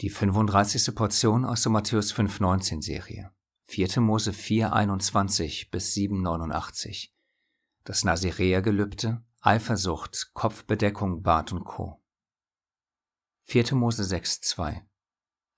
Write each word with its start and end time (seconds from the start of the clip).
Die 0.00 0.08
35. 0.08 0.94
Portion 0.94 1.44
aus 1.44 1.60
der 1.60 1.72
Matthäus 1.72 2.14
5,19 2.14 2.80
Serie. 2.80 3.32
4. 3.64 4.00
Mose 4.00 4.30
4,21 4.30 5.70
bis 5.70 5.92
7,89. 5.94 7.10
Das 7.84 8.02
Naziräergelübde, 8.04 9.22
Eifersucht, 9.42 10.30
Kopfbedeckung, 10.32 11.22
Bart 11.22 11.52
und 11.52 11.64
Co. 11.64 12.02
4. 13.44 13.74
Mose 13.74 14.04
6,2. 14.04 14.80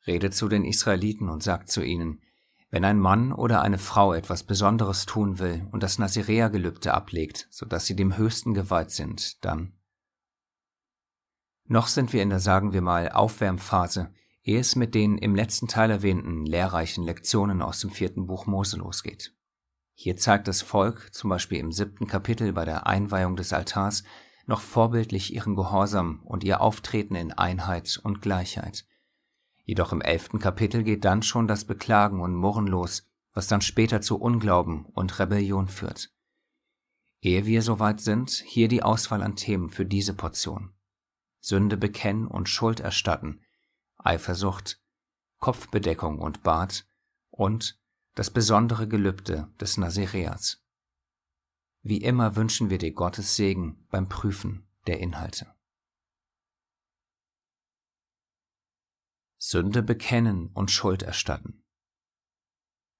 Redet 0.08 0.34
zu 0.34 0.48
den 0.48 0.64
Israeliten 0.64 1.28
und 1.28 1.44
sagt 1.44 1.70
zu 1.70 1.84
ihnen, 1.84 2.20
wenn 2.68 2.84
ein 2.84 2.98
Mann 2.98 3.32
oder 3.32 3.62
eine 3.62 3.78
Frau 3.78 4.12
etwas 4.12 4.42
Besonderes 4.42 5.06
tun 5.06 5.38
will 5.38 5.68
und 5.70 5.84
das 5.84 6.00
Naziräergelübde 6.00 6.92
ablegt, 6.92 7.46
so 7.52 7.64
dass 7.64 7.86
sie 7.86 7.94
dem 7.94 8.16
Höchsten 8.16 8.54
geweiht 8.54 8.90
sind, 8.90 9.44
dann. 9.44 9.78
Noch 11.66 11.86
sind 11.86 12.12
wir 12.12 12.24
in 12.24 12.30
der, 12.30 12.40
sagen 12.40 12.72
wir 12.72 12.82
mal, 12.82 13.08
Aufwärmphase, 13.08 14.12
ehe 14.42 14.58
es 14.58 14.76
mit 14.76 14.94
den 14.94 15.18
im 15.18 15.34
letzten 15.34 15.68
Teil 15.68 15.90
erwähnten 15.90 16.44
lehrreichen 16.44 17.04
Lektionen 17.04 17.62
aus 17.62 17.80
dem 17.80 17.90
vierten 17.90 18.26
Buch 18.26 18.46
Mose 18.46 18.76
losgeht. 18.76 19.34
Hier 19.94 20.16
zeigt 20.16 20.48
das 20.48 20.62
Volk, 20.62 21.14
zum 21.14 21.30
Beispiel 21.30 21.58
im 21.58 21.72
siebten 21.72 22.06
Kapitel 22.06 22.52
bei 22.52 22.64
der 22.64 22.86
Einweihung 22.86 23.36
des 23.36 23.52
Altars, 23.52 24.02
noch 24.46 24.60
vorbildlich 24.60 25.32
ihren 25.32 25.54
Gehorsam 25.54 26.22
und 26.24 26.42
ihr 26.42 26.60
Auftreten 26.60 27.14
in 27.14 27.32
Einheit 27.32 28.00
und 28.02 28.20
Gleichheit. 28.20 28.84
Jedoch 29.64 29.92
im 29.92 30.00
elften 30.00 30.40
Kapitel 30.40 30.82
geht 30.82 31.04
dann 31.04 31.22
schon 31.22 31.46
das 31.46 31.64
Beklagen 31.64 32.20
und 32.20 32.34
Murren 32.34 32.66
los, 32.66 33.08
was 33.32 33.46
dann 33.46 33.60
später 33.60 34.00
zu 34.00 34.20
Unglauben 34.20 34.86
und 34.86 35.18
Rebellion 35.18 35.68
führt. 35.68 36.10
Ehe 37.20 37.46
wir 37.46 37.62
soweit 37.62 38.00
sind, 38.00 38.30
hier 38.30 38.66
die 38.66 38.82
Auswahl 38.82 39.22
an 39.22 39.36
Themen 39.36 39.70
für 39.70 39.86
diese 39.86 40.14
Portion. 40.14 40.74
Sünde 41.38 41.76
bekennen 41.76 42.26
und 42.26 42.48
Schuld 42.48 42.80
erstatten, 42.80 43.40
Eifersucht, 44.04 44.80
Kopfbedeckung 45.38 46.18
und 46.18 46.42
Bart 46.42 46.86
und 47.30 47.80
das 48.14 48.30
besondere 48.30 48.86
Gelübde 48.86 49.52
des 49.60 49.76
Nazireas. 49.76 50.62
Wie 51.82 51.98
immer 51.98 52.36
wünschen 52.36 52.70
wir 52.70 52.78
dir 52.78 52.92
Gottes 52.92 53.36
Segen 53.36 53.86
beim 53.90 54.08
Prüfen 54.08 54.68
der 54.86 55.00
Inhalte. 55.00 55.52
Sünde 59.38 59.82
bekennen 59.82 60.50
und 60.54 60.70
Schuld 60.70 61.02
erstatten. 61.02 61.64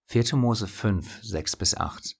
4. 0.06 0.36
Mose 0.36 0.66
5, 0.66 1.22
6 1.22 1.56
bis 1.56 1.76
8. 1.76 2.16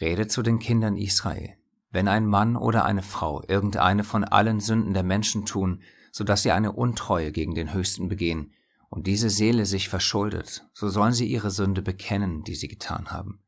Rede 0.00 0.26
zu 0.28 0.42
den 0.42 0.58
Kindern 0.58 0.96
Israel. 0.96 1.56
Wenn 1.90 2.06
ein 2.06 2.26
Mann 2.26 2.56
oder 2.56 2.84
eine 2.84 3.02
Frau 3.02 3.42
irgendeine 3.48 4.04
von 4.04 4.24
allen 4.24 4.60
Sünden 4.60 4.92
der 4.92 5.02
Menschen 5.02 5.46
tun, 5.46 5.82
so 6.12 6.24
dass 6.24 6.42
sie 6.42 6.50
eine 6.50 6.72
Untreue 6.72 7.32
gegen 7.32 7.54
den 7.54 7.72
Höchsten 7.72 8.08
begehen, 8.08 8.52
und 8.90 9.06
diese 9.06 9.30
Seele 9.30 9.66
sich 9.66 9.88
verschuldet, 9.88 10.66
so 10.72 10.88
sollen 10.88 11.12
sie 11.12 11.26
ihre 11.26 11.52
Sünde 11.52 11.80
bekennen, 11.80 12.42
die 12.42 12.56
sie 12.56 12.66
getan 12.66 13.12
haben. 13.12 13.40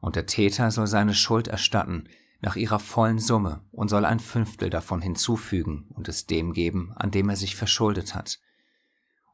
Und 0.00 0.16
der 0.16 0.26
Täter 0.26 0.70
soll 0.70 0.86
seine 0.86 1.14
Schuld 1.14 1.46
erstatten 1.46 2.08
nach 2.40 2.56
ihrer 2.56 2.80
vollen 2.80 3.18
Summe 3.18 3.62
und 3.70 3.88
soll 3.88 4.04
ein 4.04 4.18
Fünftel 4.18 4.70
davon 4.70 5.00
hinzufügen 5.00 5.86
und 5.90 6.08
es 6.08 6.26
dem 6.26 6.54
geben, 6.54 6.92
an 6.96 7.10
dem 7.10 7.28
er 7.28 7.36
sich 7.36 7.54
verschuldet 7.54 8.14
hat. 8.14 8.40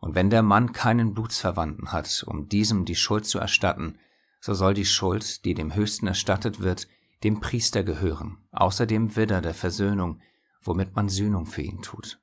Und 0.01 0.14
wenn 0.14 0.29
der 0.29 0.42
Mann 0.42 0.73
keinen 0.73 1.14
Blutsverwandten 1.14 1.92
hat, 1.92 2.25
um 2.27 2.48
diesem 2.48 2.84
die 2.84 2.97
Schuld 2.97 3.25
zu 3.25 3.39
erstatten, 3.39 3.98
so 4.41 4.55
soll 4.55 4.75
die 4.75 4.84
Schuld, 4.84 5.45
die 5.45 5.55
dem 5.55 5.75
Höchsten 5.75 6.06
erstattet 6.06 6.61
wird, 6.61 6.86
dem 7.25 7.41
Priester 7.41 7.83
gehören, 7.83 8.39
außer 8.53 8.86
dem 8.86 9.17
Widder 9.17 9.41
der 9.41 9.55
Versöhnung, 9.55 10.20
womit 10.62 10.95
man 10.95 11.09
Sühnung 11.09 11.47
für 11.47 11.62
ihn 11.62 11.81
tut. 11.83 12.20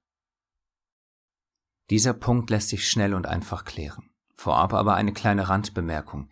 Dieser 1.90 2.14
Punkt 2.14 2.50
lässt 2.50 2.70
sich 2.70 2.90
schnell 2.90 3.14
und 3.14 3.28
einfach 3.28 3.66
klären. 3.66 4.10
Vorab 4.34 4.74
aber 4.74 4.96
eine 4.96 5.14
kleine 5.14 5.50
Randbemerkung. 5.50 6.30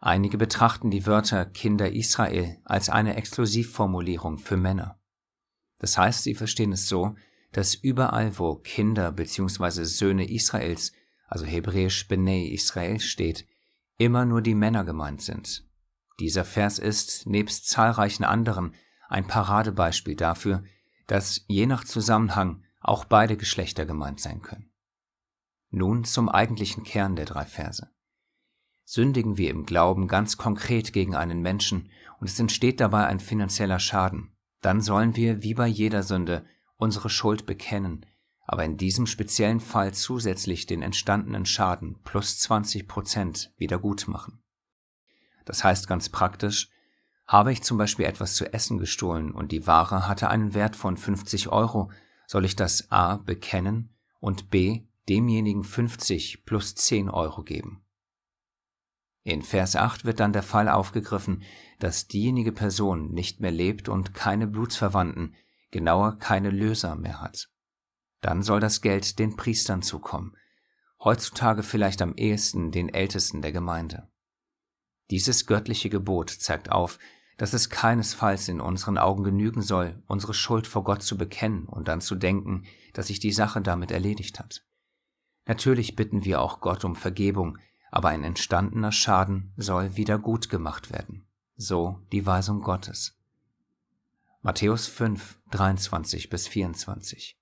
Einige 0.00 0.38
betrachten 0.38 0.90
die 0.90 1.06
Wörter 1.06 1.44
Kinder 1.44 1.92
Israel 1.92 2.58
als 2.64 2.88
eine 2.88 3.16
Exklusivformulierung 3.16 4.38
für 4.38 4.56
Männer. 4.56 4.98
Das 5.78 5.98
heißt, 5.98 6.22
sie 6.22 6.34
verstehen 6.34 6.72
es 6.72 6.88
so, 6.88 7.14
dass 7.52 7.74
überall, 7.74 8.38
wo 8.38 8.56
Kinder 8.56 9.12
bzw. 9.12 9.84
Söhne 9.84 10.30
Israels, 10.30 10.92
also 11.26 11.44
hebräisch 11.44 12.06
Bnei 12.08 12.46
Israel 12.46 13.00
steht, 13.00 13.46
immer 13.96 14.24
nur 14.24 14.42
die 14.42 14.54
Männer 14.54 14.84
gemeint 14.84 15.22
sind. 15.22 15.66
Dieser 16.18 16.44
Vers 16.44 16.78
ist, 16.78 17.26
nebst 17.26 17.68
zahlreichen 17.68 18.24
anderen, 18.24 18.74
ein 19.08 19.26
Paradebeispiel 19.26 20.16
dafür, 20.16 20.62
dass 21.06 21.44
je 21.48 21.66
nach 21.66 21.84
Zusammenhang 21.84 22.62
auch 22.80 23.04
beide 23.04 23.36
Geschlechter 23.36 23.84
gemeint 23.84 24.20
sein 24.20 24.42
können. 24.42 24.69
Nun 25.70 26.04
zum 26.04 26.28
eigentlichen 26.28 26.84
Kern 26.84 27.16
der 27.16 27.26
drei 27.26 27.44
Verse. 27.44 27.88
Sündigen 28.84 29.36
wir 29.36 29.50
im 29.50 29.66
Glauben 29.66 30.08
ganz 30.08 30.36
konkret 30.36 30.92
gegen 30.92 31.14
einen 31.14 31.42
Menschen 31.42 31.90
und 32.18 32.28
es 32.28 32.40
entsteht 32.40 32.80
dabei 32.80 33.06
ein 33.06 33.20
finanzieller 33.20 33.78
Schaden, 33.78 34.36
dann 34.62 34.80
sollen 34.80 35.16
wir, 35.16 35.42
wie 35.42 35.54
bei 35.54 35.66
jeder 35.66 36.02
Sünde, 36.02 36.44
unsere 36.76 37.08
Schuld 37.08 37.46
bekennen, 37.46 38.04
aber 38.46 38.64
in 38.64 38.76
diesem 38.76 39.06
speziellen 39.06 39.60
Fall 39.60 39.94
zusätzlich 39.94 40.66
den 40.66 40.82
entstandenen 40.82 41.46
Schaden 41.46 42.00
plus 42.02 42.40
20 42.40 42.88
Prozent 42.88 43.52
wieder 43.56 43.78
gut 43.78 44.08
machen. 44.08 44.42
Das 45.44 45.62
heißt 45.62 45.86
ganz 45.86 46.08
praktisch, 46.08 46.68
habe 47.26 47.52
ich 47.52 47.62
zum 47.62 47.78
Beispiel 47.78 48.06
etwas 48.06 48.34
zu 48.34 48.52
essen 48.52 48.78
gestohlen 48.78 49.30
und 49.30 49.52
die 49.52 49.68
Ware 49.68 50.08
hatte 50.08 50.28
einen 50.30 50.52
Wert 50.52 50.74
von 50.74 50.96
50 50.96 51.48
Euro, 51.48 51.92
soll 52.26 52.44
ich 52.44 52.56
das 52.56 52.90
A 52.90 53.18
bekennen 53.18 53.94
und 54.18 54.50
B 54.50 54.82
demjenigen 55.10 55.64
50 55.64 56.46
plus 56.46 56.76
10 56.76 57.10
Euro 57.10 57.42
geben. 57.42 57.84
In 59.24 59.42
Vers 59.42 59.76
8 59.76 60.04
wird 60.04 60.20
dann 60.20 60.32
der 60.32 60.44
Fall 60.44 60.68
aufgegriffen, 60.68 61.42
dass 61.80 62.06
diejenige 62.06 62.52
Person 62.52 63.10
nicht 63.10 63.40
mehr 63.40 63.50
lebt 63.50 63.88
und 63.88 64.14
keine 64.14 64.46
Blutsverwandten, 64.46 65.34
genauer 65.72 66.18
keine 66.18 66.50
Löser 66.50 66.94
mehr 66.94 67.20
hat. 67.20 67.50
Dann 68.20 68.42
soll 68.42 68.60
das 68.60 68.80
Geld 68.80 69.18
den 69.18 69.36
Priestern 69.36 69.82
zukommen, 69.82 70.36
heutzutage 71.02 71.62
vielleicht 71.64 72.02
am 72.02 72.14
ehesten 72.14 72.70
den 72.70 72.88
Ältesten 72.88 73.42
der 73.42 73.52
Gemeinde. 73.52 74.08
Dieses 75.10 75.46
göttliche 75.46 75.90
Gebot 75.90 76.30
zeigt 76.30 76.70
auf, 76.70 77.00
dass 77.36 77.52
es 77.52 77.68
keinesfalls 77.68 78.48
in 78.48 78.60
unseren 78.60 78.96
Augen 78.96 79.24
genügen 79.24 79.62
soll, 79.62 80.02
unsere 80.06 80.34
Schuld 80.34 80.66
vor 80.66 80.84
Gott 80.84 81.02
zu 81.02 81.18
bekennen 81.18 81.64
und 81.66 81.88
dann 81.88 82.00
zu 82.00 82.14
denken, 82.14 82.64
dass 82.92 83.08
sich 83.08 83.18
die 83.18 83.32
Sache 83.32 83.60
damit 83.60 83.90
erledigt 83.90 84.38
hat. 84.38 84.62
Natürlich 85.50 85.96
bitten 85.96 86.24
wir 86.24 86.40
auch 86.40 86.60
Gott 86.60 86.84
um 86.84 86.94
Vergebung, 86.94 87.58
aber 87.90 88.10
ein 88.10 88.22
entstandener 88.22 88.92
Schaden 88.92 89.52
soll 89.56 89.96
wieder 89.96 90.16
gut 90.16 90.48
gemacht 90.48 90.92
werden. 90.92 91.26
So 91.56 91.98
die 92.12 92.24
Weisung 92.24 92.60
Gottes. 92.60 93.18
Matthäus 94.42 94.86
5, 94.86 95.40
23 95.50 96.30
bis 96.30 96.46
24. 96.46 97.36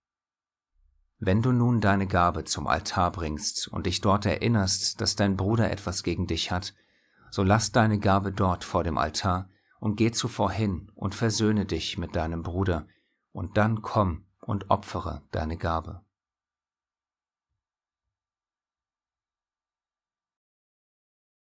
Wenn 1.18 1.42
du 1.42 1.52
nun 1.52 1.82
deine 1.82 2.06
Gabe 2.06 2.44
zum 2.44 2.66
Altar 2.66 3.12
bringst 3.12 3.68
und 3.68 3.84
dich 3.84 4.00
dort 4.00 4.24
erinnerst, 4.24 5.02
dass 5.02 5.14
dein 5.14 5.36
Bruder 5.36 5.70
etwas 5.70 6.02
gegen 6.02 6.26
dich 6.26 6.50
hat, 6.50 6.72
so 7.30 7.42
lass 7.42 7.72
deine 7.72 7.98
Gabe 7.98 8.32
dort 8.32 8.64
vor 8.64 8.84
dem 8.84 8.96
Altar 8.96 9.50
und 9.80 9.96
geh 9.96 10.12
zuvor 10.12 10.50
hin 10.50 10.90
und 10.94 11.14
versöhne 11.14 11.66
dich 11.66 11.98
mit 11.98 12.16
deinem 12.16 12.42
Bruder, 12.42 12.86
und 13.32 13.58
dann 13.58 13.82
komm 13.82 14.24
und 14.40 14.70
opfere 14.70 15.20
deine 15.30 15.58
Gabe. 15.58 16.07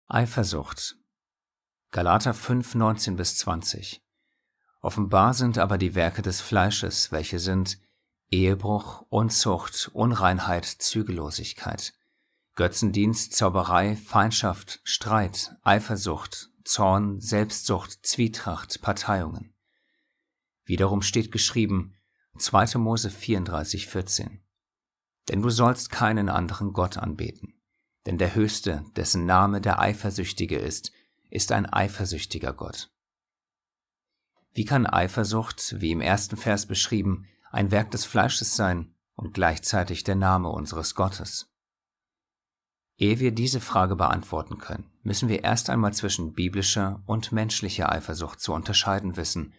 Eifersucht. 0.09 0.95
Galater 1.91 2.33
5, 2.33 2.75
19 2.75 3.17
bis 3.17 3.35
20. 3.39 4.01
Offenbar 4.79 5.33
sind 5.33 5.57
aber 5.57 5.77
die 5.77 5.95
Werke 5.95 6.21
des 6.21 6.39
Fleisches, 6.39 7.11
welche 7.11 7.39
sind 7.39 7.77
Ehebruch, 8.31 9.05
Unzucht, 9.09 9.91
Unreinheit, 9.91 10.63
Zügellosigkeit, 10.63 11.93
Götzendienst, 12.55 13.35
Zauberei, 13.35 13.97
Feindschaft, 13.97 14.79
Streit, 14.85 15.57
Eifersucht, 15.63 16.51
Zorn, 16.63 17.19
Selbstsucht, 17.19 18.05
Zwietracht, 18.05 18.81
Parteiungen. 18.81 19.53
Wiederum 20.63 21.01
steht 21.01 21.33
geschrieben, 21.33 21.97
2. 22.37 22.77
Mose 22.77 23.09
34, 23.09 23.87
14. 23.87 24.41
Denn 25.27 25.41
du 25.41 25.49
sollst 25.49 25.91
keinen 25.91 26.29
anderen 26.29 26.71
Gott 26.71 26.95
anbeten 26.95 27.56
denn 28.07 28.17
der 28.17 28.35
Höchste, 28.35 28.85
dessen 28.95 29.25
Name 29.25 29.59
der 29.59 29.79
Eifersüchtige 29.81 30.57
ist, 30.57 30.93
ist 31.29 31.51
ein 31.51 31.65
eifersüchtiger 31.65 32.53
Gott. 32.53 32.89
Wie 34.53 34.63
kann 34.63 34.85
Eifersucht, 34.87 35.81
wie 35.81 35.91
im 35.91 35.99
ersten 35.99 36.37
Vers 36.37 36.67
beschrieben, 36.67 37.27
ein 37.51 37.69
Werk 37.69 37.91
des 37.91 38.05
Fleisches 38.05 38.55
sein 38.55 38.95
und 39.15 39.33
gleichzeitig 39.33 40.05
der 40.05 40.15
Name 40.15 40.47
unseres 40.47 40.95
Gottes? 40.95 41.51
Ehe 42.95 43.19
wir 43.19 43.33
diese 43.33 43.59
Frage 43.59 43.97
beantworten 43.97 44.57
können, 44.57 44.89
müssen 45.03 45.27
wir 45.27 45.43
erst 45.43 45.69
einmal 45.69 45.93
zwischen 45.93 46.31
biblischer 46.31 47.03
und 47.07 47.33
menschlicher 47.33 47.91
Eifersucht 47.91 48.39
zu 48.39 48.53
unterscheiden 48.53 49.17
wissen 49.17 49.53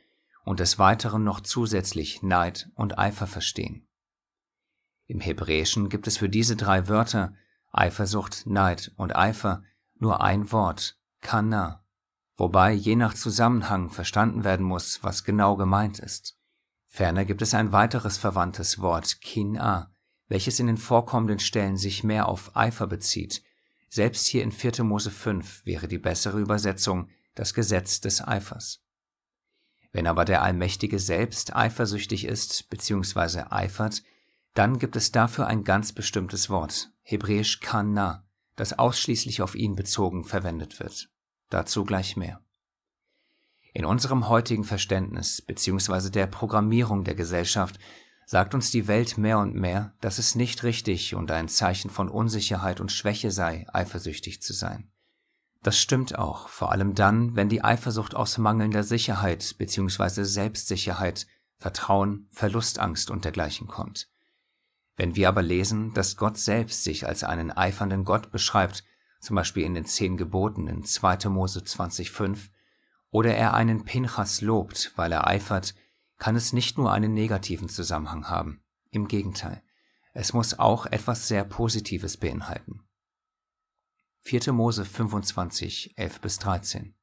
und 0.47 0.59
des 0.59 0.79
Weiteren 0.79 1.23
noch 1.23 1.41
zusätzlich 1.41 2.23
Neid 2.23 2.71
und 2.77 2.99
Eifer 2.99 3.27
verstehen. 3.27 3.87
Im 5.05 5.21
Hebräischen 5.21 5.91
gibt 5.91 6.07
es 6.07 6.17
für 6.17 6.31
diese 6.31 6.57
drei 6.57 6.89
Wörter 6.89 7.35
Eifersucht, 7.79 8.47
Neid 8.47 8.93
und 8.97 9.15
Eifer 9.15 9.63
nur 9.99 10.21
ein 10.21 10.51
Wort, 10.53 10.99
Kana, 11.21 11.85
wobei 12.37 12.73
je 12.73 12.97
nach 12.97 13.15
Zusammenhang 13.15 13.91
verstanden 13.91 14.45
werden 14.45 14.67
muss, 14.67 15.03
was 15.03 15.25
genau 15.25 15.57
gemeint 15.57 15.99
ist. 15.99 16.37
Ferner 16.87 17.25
gibt 17.25 17.43
es 17.43 17.55
ein 17.55 17.73
weiteres 17.73 18.17
verwandtes 18.17 18.81
Wort, 18.81 19.21
Kina, 19.21 19.93
welches 20.29 20.59
in 20.59 20.67
den 20.67 20.77
vorkommenden 20.77 21.39
Stellen 21.39 21.77
sich 21.77 22.05
mehr 22.05 22.29
auf 22.29 22.57
Eifer 22.57 22.87
bezieht. 22.87 23.43
Selbst 23.89 24.27
hier 24.27 24.43
in 24.43 24.53
4. 24.53 24.85
Mose 24.85 25.11
5 25.11 25.65
wäre 25.65 25.89
die 25.89 25.99
bessere 25.99 26.41
Übersetzung 26.41 27.09
das 27.35 27.55
Gesetz 27.55 28.01
des 28.01 28.27
Eifers. 28.27 28.83
Wenn 29.93 30.07
aber 30.07 30.25
der 30.25 30.43
Allmächtige 30.43 30.99
selbst 30.99 31.57
eifersüchtig 31.57 32.25
ist 32.25 32.69
bzw. 32.69 33.45
eifert, 33.51 34.03
dann 34.59 34.81
gibt 34.81 34.97
es 34.97 35.13
dafür 35.13 35.47
ein 35.47 35.63
ganz 35.63 35.93
bestimmtes 35.93 36.51
Wort, 36.51 36.91
hebräisch 37.03 37.61
Kana, 37.61 38.25
das 38.57 38.77
ausschließlich 38.77 39.41
auf 39.41 39.55
ihn 39.55 39.77
bezogen 39.77 40.25
verwendet 40.25 40.81
wird. 40.81 41.09
Dazu 41.49 41.85
gleich 41.85 42.17
mehr. 42.17 42.41
In 43.73 43.85
unserem 43.85 44.29
heutigen 44.29 44.65
Verständnis 44.65 45.41
bzw. 45.43 46.11
der 46.11 46.27
Programmierung 46.27 47.05
der 47.05 47.15
Gesellschaft 47.15 47.79
sagt 48.27 48.53
uns 48.53 48.73
die 48.73 48.89
Welt 48.89 49.17
mehr 49.17 49.39
und 49.39 49.55
mehr, 49.55 49.95
dass 50.01 50.19
es 50.19 50.35
nicht 50.35 50.65
richtig 50.65 51.15
und 51.15 51.31
ein 51.31 51.47
Zeichen 51.47 51.89
von 51.89 52.09
Unsicherheit 52.09 52.81
und 52.81 52.91
Schwäche 52.91 53.31
sei, 53.31 53.65
eifersüchtig 53.73 54.43
zu 54.43 54.53
sein. 54.53 54.91
Das 55.63 55.79
stimmt 55.79 56.19
auch, 56.19 56.49
vor 56.49 56.73
allem 56.73 56.97
dann, 56.97 57.37
wenn 57.37 57.49
die 57.49 57.63
Eifersucht 57.63 58.17
aus 58.17 58.39
mangelnder 58.39 58.83
Sicherheit 58.83 59.55
bzw. 59.57 60.25
Selbstsicherheit, 60.25 61.29
Vertrauen, 61.59 62.27
Verlustangst 62.33 63.09
und 63.09 63.25
dergleichen 63.25 63.69
kommt. 63.69 64.09
Wenn 64.99 65.15
wir 65.15 65.29
aber 65.29 65.43
lesen, 65.43 65.95
dass 65.95 66.17
Gott 66.17 66.37
selbst 66.37 66.83
sich 66.83 67.07
als 67.07 67.23
einen 67.23 67.53
eifernden 67.53 68.05
Gott 68.05 68.33
beschreibt, 68.33 68.83
zum 69.21 69.37
Beispiel 69.37 69.63
in 69.63 69.75
den 69.75 69.87
zehn 69.87 70.17
Geboten 70.17 70.67
in 70.67 70.83
2. 70.85 71.29
Mose 71.29 71.61
20,5, 71.61 72.51
oder 73.11 73.35
er 73.35 73.55
einen 73.55 73.85
Pinchas 73.85 74.41
lobt, 74.41 74.93
weil 74.97 75.13
er 75.13 75.29
eifert, 75.29 75.77
kann 76.19 76.35
es 76.35 76.53
nicht 76.53 76.79
nur 76.79 76.93
einen 76.93 77.15
negativen 77.15 77.69
Zusammenhang 77.69 78.29
haben. 78.29 78.61
Im 78.91 79.07
Gegenteil, 79.07 79.63
es 80.15 80.33
muss 80.33 80.59
auch 80.59 80.85
etwas 80.85 81.29
sehr 81.29 81.45
Positives 81.45 82.17
beinhalten. 82.17 82.83
4. 84.23 84.53
Mose 84.53 84.85
25, 84.85 85.97
11 85.97 86.21
bis 86.21 86.39
13. 86.41 86.95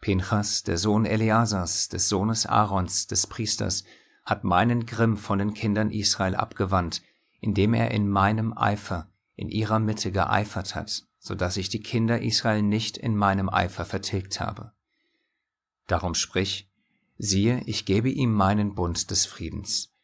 Pinchas, 0.00 0.62
der 0.62 0.78
Sohn 0.78 1.04
Eleasars, 1.04 1.88
des 1.88 2.08
Sohnes 2.08 2.46
Aarons, 2.46 3.06
des 3.06 3.26
Priesters, 3.26 3.84
hat 4.26 4.44
meinen 4.44 4.84
Grimm 4.84 5.16
von 5.16 5.38
den 5.38 5.54
Kindern 5.54 5.90
Israel 5.90 6.34
abgewandt, 6.34 7.00
indem 7.40 7.72
er 7.74 7.92
in 7.92 8.08
meinem 8.08 8.52
Eifer 8.58 9.08
in 9.36 9.48
ihrer 9.48 9.78
Mitte 9.78 10.10
geeifert 10.10 10.74
hat, 10.74 11.04
so 11.18 11.34
dass 11.34 11.56
ich 11.56 11.68
die 11.68 11.80
Kinder 11.80 12.20
Israel 12.20 12.62
nicht 12.62 12.98
in 12.98 13.16
meinem 13.16 13.48
Eifer 13.48 13.84
vertilgt 13.84 14.40
habe. 14.40 14.72
Darum 15.86 16.14
sprich, 16.14 16.68
siehe, 17.18 17.62
ich 17.66 17.86
gebe 17.86 18.10
ihm 18.10 18.32
meinen 18.32 18.74
Bund 18.74 19.10
des 19.10 19.26
Friedens, 19.26 19.94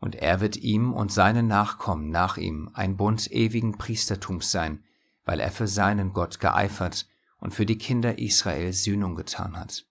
und 0.00 0.16
er 0.16 0.40
wird 0.40 0.56
ihm 0.56 0.92
und 0.92 1.10
seinen 1.10 1.46
Nachkommen 1.46 2.10
nach 2.10 2.36
ihm 2.36 2.70
ein 2.74 2.96
Bund 2.96 3.30
ewigen 3.30 3.78
Priestertums 3.78 4.50
sein, 4.50 4.84
weil 5.24 5.40
er 5.40 5.50
für 5.50 5.68
seinen 5.68 6.12
Gott 6.12 6.40
geeifert 6.40 7.06
und 7.38 7.54
für 7.54 7.66
die 7.66 7.78
Kinder 7.78 8.18
Israel 8.18 8.72
Sühnung 8.72 9.14
getan 9.14 9.56
hat. 9.56 9.86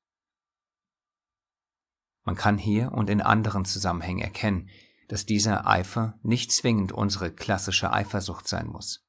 Man 2.23 2.35
kann 2.35 2.57
hier 2.57 2.91
und 2.91 3.09
in 3.09 3.21
anderen 3.21 3.65
Zusammenhängen 3.65 4.21
erkennen, 4.21 4.69
dass 5.07 5.25
dieser 5.25 5.67
Eifer 5.67 6.19
nicht 6.23 6.51
zwingend 6.51 6.91
unsere 6.91 7.31
klassische 7.31 7.91
Eifersucht 7.91 8.47
sein 8.47 8.67
muss. 8.67 9.05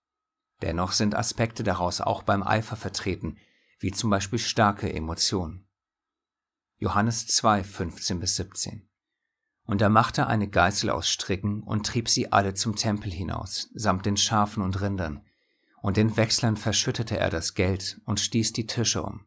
Dennoch 0.63 0.93
sind 0.93 1.15
Aspekte 1.15 1.63
daraus 1.63 2.01
auch 2.01 2.23
beim 2.23 2.43
Eifer 2.43 2.77
vertreten, 2.77 3.39
wie 3.79 3.91
zum 3.91 4.11
Beispiel 4.11 4.39
starke 4.39 4.93
Emotionen. 4.93 5.69
Johannes 6.77 7.27
2, 7.27 7.63
15 7.65 8.21
bis 8.21 8.37
17. 8.37 8.89
Und 9.65 9.81
er 9.81 9.89
machte 9.89 10.27
eine 10.27 10.49
Geißel 10.49 10.91
aus 10.91 11.09
Stricken 11.09 11.63
und 11.63 11.87
trieb 11.87 12.09
sie 12.09 12.33
alle 12.33 12.55
zum 12.55 12.75
Tempel 12.75 13.13
hinaus, 13.13 13.71
samt 13.75 14.07
den 14.07 14.17
Schafen 14.17 14.63
und 14.63 14.81
Rindern. 14.81 15.25
Und 15.81 15.97
den 15.97 16.17
Wechslern 16.17 16.57
verschüttete 16.57 17.19
er 17.19 17.31
das 17.31 17.55
Geld 17.55 18.01
und 18.05 18.21
stieß 18.21 18.53
die 18.53 18.67
Tische 18.67 19.03
um. 19.03 19.27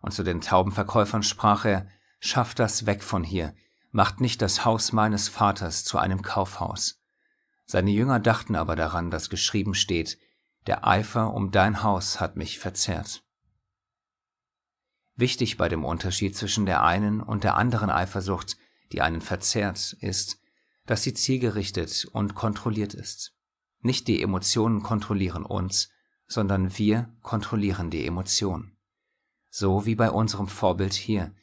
Und 0.00 0.12
zu 0.12 0.22
den 0.22 0.40
Taubenverkäufern 0.40 1.22
sprach 1.22 1.64
er, 1.64 1.88
Schafft 2.18 2.58
das 2.58 2.86
weg 2.86 3.02
von 3.02 3.24
hier, 3.24 3.54
macht 3.90 4.20
nicht 4.20 4.42
das 4.42 4.64
Haus 4.64 4.92
meines 4.92 5.28
Vaters 5.28 5.84
zu 5.84 5.98
einem 5.98 6.22
Kaufhaus. 6.22 7.00
Seine 7.66 7.90
Jünger 7.90 8.20
dachten 8.20 8.54
aber 8.54 8.76
daran, 8.76 9.10
dass 9.10 9.30
geschrieben 9.30 9.74
steht, 9.74 10.18
der 10.66 10.86
Eifer 10.86 11.32
um 11.32 11.50
dein 11.50 11.82
Haus 11.82 12.20
hat 12.20 12.36
mich 12.36 12.58
verzehrt. 12.58 13.22
Wichtig 15.14 15.56
bei 15.56 15.68
dem 15.68 15.84
Unterschied 15.84 16.36
zwischen 16.36 16.66
der 16.66 16.82
einen 16.82 17.20
und 17.20 17.42
der 17.42 17.56
anderen 17.56 17.90
Eifersucht, 17.90 18.56
die 18.92 19.00
einen 19.00 19.20
verzehrt, 19.20 19.96
ist, 20.00 20.38
dass 20.84 21.02
sie 21.02 21.14
zielgerichtet 21.14 22.06
und 22.12 22.34
kontrolliert 22.34 22.94
ist. 22.94 23.34
Nicht 23.80 24.08
die 24.08 24.22
Emotionen 24.22 24.82
kontrollieren 24.82 25.44
uns, 25.44 25.90
sondern 26.28 26.76
wir 26.76 27.12
kontrollieren 27.22 27.90
die 27.90 28.06
Emotionen. 28.06 28.76
So 29.48 29.86
wie 29.86 29.94
bei 29.94 30.10
unserem 30.10 30.48
Vorbild 30.48 30.92
hier, 30.92 31.34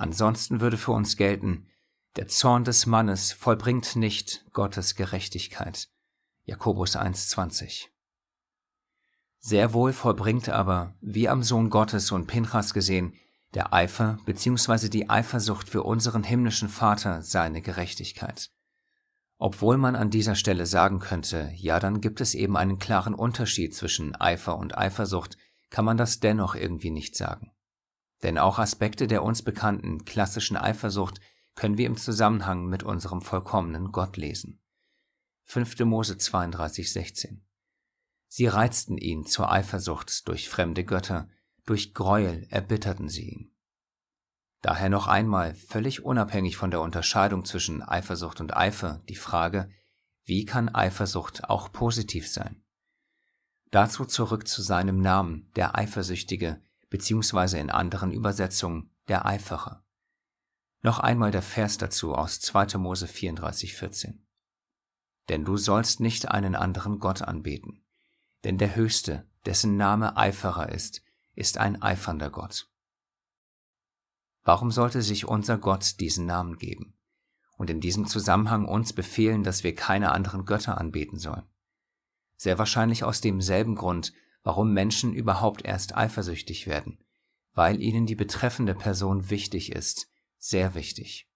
Ansonsten 0.00 0.62
würde 0.62 0.78
für 0.78 0.92
uns 0.92 1.18
gelten, 1.18 1.66
der 2.16 2.26
Zorn 2.26 2.64
des 2.64 2.86
Mannes 2.86 3.32
vollbringt 3.32 3.96
nicht 3.96 4.46
Gottes 4.54 4.94
Gerechtigkeit. 4.94 5.90
Jakobus 6.44 6.96
1,20. 6.96 7.88
Sehr 9.40 9.74
wohl 9.74 9.92
vollbringt 9.92 10.48
aber, 10.48 10.94
wie 11.02 11.28
am 11.28 11.42
Sohn 11.42 11.68
Gottes 11.68 12.12
und 12.12 12.28
Pinchas 12.28 12.72
gesehen, 12.72 13.12
der 13.52 13.74
Eifer 13.74 14.16
bzw. 14.24 14.88
die 14.88 15.10
Eifersucht 15.10 15.68
für 15.68 15.82
unseren 15.82 16.24
himmlischen 16.24 16.70
Vater 16.70 17.20
seine 17.20 17.60
Gerechtigkeit. 17.60 18.48
Obwohl 19.36 19.76
man 19.76 19.96
an 19.96 20.08
dieser 20.08 20.34
Stelle 20.34 20.64
sagen 20.64 21.00
könnte, 21.00 21.52
ja, 21.56 21.78
dann 21.78 22.00
gibt 22.00 22.22
es 22.22 22.34
eben 22.34 22.56
einen 22.56 22.78
klaren 22.78 23.14
Unterschied 23.14 23.74
zwischen 23.74 24.16
Eifer 24.16 24.56
und 24.56 24.78
Eifersucht, 24.78 25.36
kann 25.68 25.84
man 25.84 25.98
das 25.98 26.20
dennoch 26.20 26.54
irgendwie 26.54 26.90
nicht 26.90 27.16
sagen. 27.16 27.52
Denn 28.22 28.38
auch 28.38 28.58
Aspekte 28.58 29.06
der 29.06 29.22
uns 29.22 29.42
bekannten 29.42 30.04
klassischen 30.04 30.56
Eifersucht 30.56 31.20
können 31.54 31.78
wir 31.78 31.86
im 31.86 31.96
Zusammenhang 31.96 32.66
mit 32.66 32.82
unserem 32.82 33.22
vollkommenen 33.22 33.92
Gott 33.92 34.16
lesen. 34.16 34.62
5. 35.44 35.80
Mose 35.80 36.16
32, 36.16 36.92
16. 36.92 37.44
Sie 38.28 38.46
reizten 38.46 38.96
ihn 38.96 39.26
zur 39.26 39.50
Eifersucht 39.50 40.28
durch 40.28 40.48
fremde 40.48 40.84
Götter, 40.84 41.28
durch 41.66 41.94
Gräuel 41.94 42.46
erbitterten 42.50 43.08
sie 43.08 43.28
ihn. 43.28 43.56
Daher 44.62 44.90
noch 44.90 45.06
einmal, 45.06 45.54
völlig 45.54 46.04
unabhängig 46.04 46.56
von 46.56 46.70
der 46.70 46.82
Unterscheidung 46.82 47.44
zwischen 47.44 47.82
Eifersucht 47.82 48.40
und 48.40 48.56
Eifer, 48.56 49.02
die 49.08 49.16
Frage, 49.16 49.70
wie 50.24 50.44
kann 50.44 50.68
Eifersucht 50.68 51.48
auch 51.48 51.72
positiv 51.72 52.28
sein? 52.28 52.62
Dazu 53.70 54.04
zurück 54.04 54.46
zu 54.46 54.62
seinem 54.62 55.00
Namen, 55.00 55.50
der 55.56 55.76
Eifersüchtige, 55.76 56.62
beziehungsweise 56.90 57.58
in 57.58 57.70
anderen 57.70 58.12
Übersetzungen 58.12 58.90
der 59.08 59.24
Eiferer. 59.24 59.84
Noch 60.82 60.98
einmal 60.98 61.30
der 61.30 61.42
Vers 61.42 61.78
dazu 61.78 62.14
aus 62.14 62.40
2. 62.40 62.78
Mose 62.78 63.06
34, 63.06 63.74
14. 63.74 64.26
Denn 65.28 65.44
du 65.44 65.56
sollst 65.56 66.00
nicht 66.00 66.28
einen 66.28 66.54
anderen 66.54 66.98
Gott 66.98 67.22
anbeten, 67.22 67.84
denn 68.44 68.58
der 68.58 68.74
Höchste, 68.74 69.28
dessen 69.46 69.76
Name 69.76 70.16
Eiferer 70.16 70.70
ist, 70.70 71.02
ist 71.34 71.58
ein 71.58 71.80
eifernder 71.80 72.30
Gott. 72.30 72.68
Warum 74.42 74.70
sollte 74.70 75.02
sich 75.02 75.26
unser 75.26 75.58
Gott 75.58 76.00
diesen 76.00 76.26
Namen 76.26 76.56
geben 76.56 76.98
und 77.56 77.70
in 77.70 77.80
diesem 77.80 78.06
Zusammenhang 78.06 78.66
uns 78.66 78.92
befehlen, 78.92 79.44
dass 79.44 79.62
wir 79.62 79.74
keine 79.74 80.12
anderen 80.12 80.44
Götter 80.44 80.78
anbeten 80.78 81.18
sollen? 81.18 81.46
Sehr 82.36 82.58
wahrscheinlich 82.58 83.04
aus 83.04 83.20
demselben 83.20 83.74
Grund, 83.74 84.14
warum 84.42 84.72
Menschen 84.72 85.12
überhaupt 85.12 85.64
erst 85.64 85.96
eifersüchtig 85.96 86.66
werden, 86.66 87.02
weil 87.52 87.80
ihnen 87.80 88.06
die 88.06 88.14
betreffende 88.14 88.74
Person 88.74 89.30
wichtig 89.30 89.72
ist, 89.72 90.08
sehr 90.38 90.74
wichtig. 90.74 91.28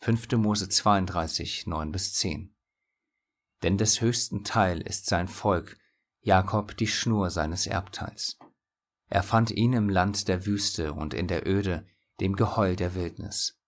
5. 0.00 0.32
Mose 0.32 0.68
32, 0.68 1.66
9 1.66 1.92
bis 1.92 2.14
10. 2.14 2.54
Denn 3.62 3.78
des 3.78 4.00
höchsten 4.00 4.44
Teil 4.44 4.80
ist 4.80 5.06
sein 5.06 5.28
Volk, 5.28 5.76
Jakob 6.20 6.76
die 6.76 6.86
Schnur 6.86 7.30
seines 7.30 7.66
Erbteils. 7.66 8.38
Er 9.08 9.22
fand 9.22 9.50
ihn 9.50 9.72
im 9.72 9.88
Land 9.88 10.28
der 10.28 10.46
Wüste 10.46 10.92
und 10.92 11.14
in 11.14 11.28
der 11.28 11.46
Öde, 11.46 11.86
dem 12.20 12.36
Geheul 12.36 12.76
der 12.76 12.94
Wildnis. 12.94 13.60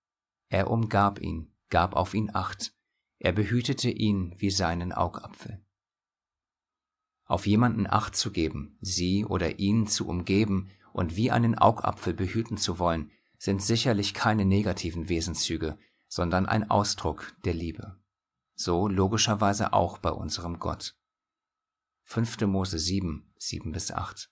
Er 0.49 0.71
umgab 0.71 1.21
ihn, 1.21 1.55
gab 1.71 1.95
auf 1.95 2.15
ihn 2.15 2.31
Acht, 2.35 2.73
er 3.19 3.33
behütete 3.33 3.91
ihn 3.91 4.35
wie 4.39 4.51
seinen 4.51 4.93
Augapfel. 4.93 5.65
Auf 7.29 7.47
jemanden 7.47 7.87
Acht 7.87 8.17
zu 8.17 8.33
geben, 8.33 8.79
sie 8.81 9.27
oder 9.27 9.59
ihn 9.59 9.87
zu 9.87 10.09
umgeben 10.09 10.71
und 10.95 11.15
wie 11.15 11.31
einen 11.31 11.57
Augapfel 11.57 12.15
behüten 12.15 12.57
zu 12.57 12.79
wollen, 12.79 13.11
sind 13.37 13.63
sicherlich 13.63 14.15
keine 14.15 14.47
negativen 14.47 15.11
Wesenszüge, 15.11 15.79
sondern 16.09 16.47
ein 16.47 16.71
Ausdruck 16.71 17.35
der 17.45 17.55
Liebe. 17.55 17.97
so 18.61 18.89
logischerweise 18.89 19.73
auch 19.73 19.99
bei 19.99 20.11
unserem 20.11 20.59
Gott. 20.59 20.97
5. 22.07 22.41
Mose 22.41 22.79
7, 22.79 23.31
7 23.37 23.71
bis 23.71 23.93
8. 23.93 24.31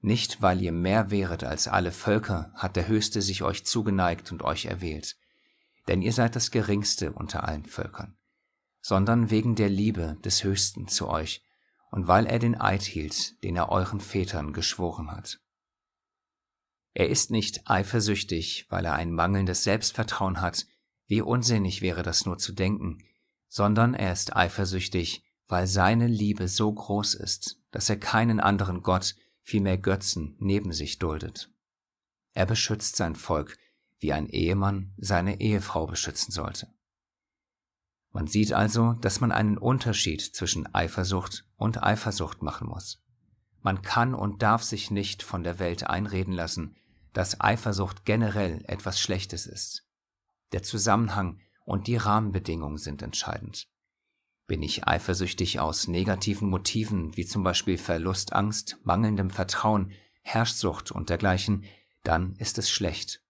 Nicht, 0.00 0.42
weil 0.42 0.60
ihr 0.60 0.72
mehr 0.72 1.10
wäret 1.10 1.44
als 1.44 1.68
alle 1.68 1.92
Völker, 1.92 2.52
hat 2.54 2.76
der 2.76 2.88
Höchste 2.88 3.22
sich 3.22 3.42
euch 3.42 3.64
zugeneigt 3.64 4.32
und 4.32 4.42
euch 4.42 4.66
erwählt, 4.66 5.16
denn 5.88 6.02
ihr 6.02 6.12
seid 6.12 6.36
das 6.36 6.50
geringste 6.50 7.12
unter 7.12 7.44
allen 7.44 7.64
Völkern, 7.64 8.18
sondern 8.82 9.30
wegen 9.30 9.54
der 9.54 9.70
Liebe 9.70 10.18
des 10.24 10.44
Höchsten 10.44 10.88
zu 10.88 11.08
euch 11.08 11.42
und 11.92 12.08
weil 12.08 12.26
er 12.26 12.38
den 12.38 12.58
Eid 12.58 12.82
hielt, 12.82 13.42
den 13.44 13.54
er 13.54 13.68
euren 13.68 14.00
Vätern 14.00 14.54
geschworen 14.54 15.12
hat. 15.12 15.40
Er 16.94 17.08
ist 17.08 17.30
nicht 17.30 17.68
eifersüchtig, 17.70 18.66
weil 18.70 18.86
er 18.86 18.94
ein 18.94 19.12
mangelndes 19.12 19.62
Selbstvertrauen 19.62 20.40
hat, 20.40 20.66
wie 21.06 21.20
unsinnig 21.20 21.82
wäre 21.82 22.02
das 22.02 22.24
nur 22.24 22.38
zu 22.38 22.52
denken, 22.52 22.98
sondern 23.48 23.92
er 23.92 24.12
ist 24.12 24.34
eifersüchtig, 24.34 25.22
weil 25.48 25.66
seine 25.66 26.06
Liebe 26.06 26.48
so 26.48 26.72
groß 26.72 27.14
ist, 27.14 27.60
dass 27.70 27.90
er 27.90 27.98
keinen 27.98 28.40
anderen 28.40 28.82
Gott, 28.82 29.14
vielmehr 29.42 29.76
Götzen, 29.76 30.34
neben 30.38 30.72
sich 30.72 30.98
duldet. 30.98 31.50
Er 32.32 32.46
beschützt 32.46 32.96
sein 32.96 33.16
Volk, 33.16 33.58
wie 33.98 34.14
ein 34.14 34.28
Ehemann 34.28 34.94
seine 34.96 35.40
Ehefrau 35.42 35.86
beschützen 35.86 36.32
sollte. 36.32 36.72
Man 38.12 38.26
sieht 38.26 38.52
also, 38.52 38.92
dass 38.94 39.20
man 39.20 39.32
einen 39.32 39.56
Unterschied 39.56 40.20
zwischen 40.20 40.72
Eifersucht 40.74 41.46
und 41.56 41.82
Eifersucht 41.82 42.42
machen 42.42 42.68
muss. 42.68 43.02
Man 43.62 43.80
kann 43.80 44.14
und 44.14 44.42
darf 44.42 44.62
sich 44.62 44.90
nicht 44.90 45.22
von 45.22 45.42
der 45.42 45.58
Welt 45.58 45.84
einreden 45.88 46.34
lassen, 46.34 46.76
dass 47.12 47.40
Eifersucht 47.40 48.04
generell 48.04 48.64
etwas 48.66 49.00
Schlechtes 49.00 49.46
ist. 49.46 49.86
Der 50.52 50.62
Zusammenhang 50.62 51.40
und 51.64 51.86
die 51.86 51.96
Rahmenbedingungen 51.96 52.78
sind 52.78 53.02
entscheidend. 53.02 53.68
Bin 54.46 54.62
ich 54.62 54.86
eifersüchtig 54.86 55.60
aus 55.60 55.88
negativen 55.88 56.48
Motiven 56.50 57.16
wie 57.16 57.24
zum 57.24 57.42
Beispiel 57.42 57.78
Verlust, 57.78 58.32
Angst, 58.32 58.78
mangelndem 58.82 59.30
Vertrauen, 59.30 59.92
Herrschsucht 60.22 60.90
und 60.90 61.08
dergleichen, 61.08 61.64
dann 62.02 62.34
ist 62.36 62.58
es 62.58 62.70
schlecht. 62.70 63.22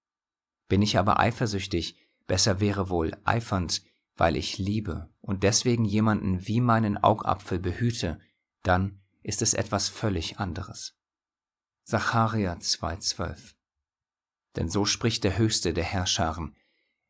Bin 0.68 0.82
ich 0.82 0.98
aber 0.98 1.20
eifersüchtig, 1.20 1.96
besser 2.26 2.60
wäre 2.60 2.88
wohl 2.88 3.16
eifernd, 3.24 3.82
weil 4.22 4.36
ich 4.36 4.56
liebe 4.56 5.12
und 5.20 5.42
deswegen 5.42 5.84
jemanden 5.84 6.46
wie 6.46 6.60
meinen 6.60 6.96
Augapfel 6.96 7.58
behüte, 7.58 8.20
dann 8.62 9.02
ist 9.24 9.42
es 9.42 9.52
etwas 9.52 9.88
völlig 9.88 10.38
anderes. 10.38 10.96
Zacharia 11.82 12.52
2,12 12.52 13.56
Denn 14.54 14.68
so 14.68 14.84
spricht 14.84 15.24
der 15.24 15.36
Höchste 15.38 15.74
der 15.74 15.82
Herrscharen, 15.82 16.56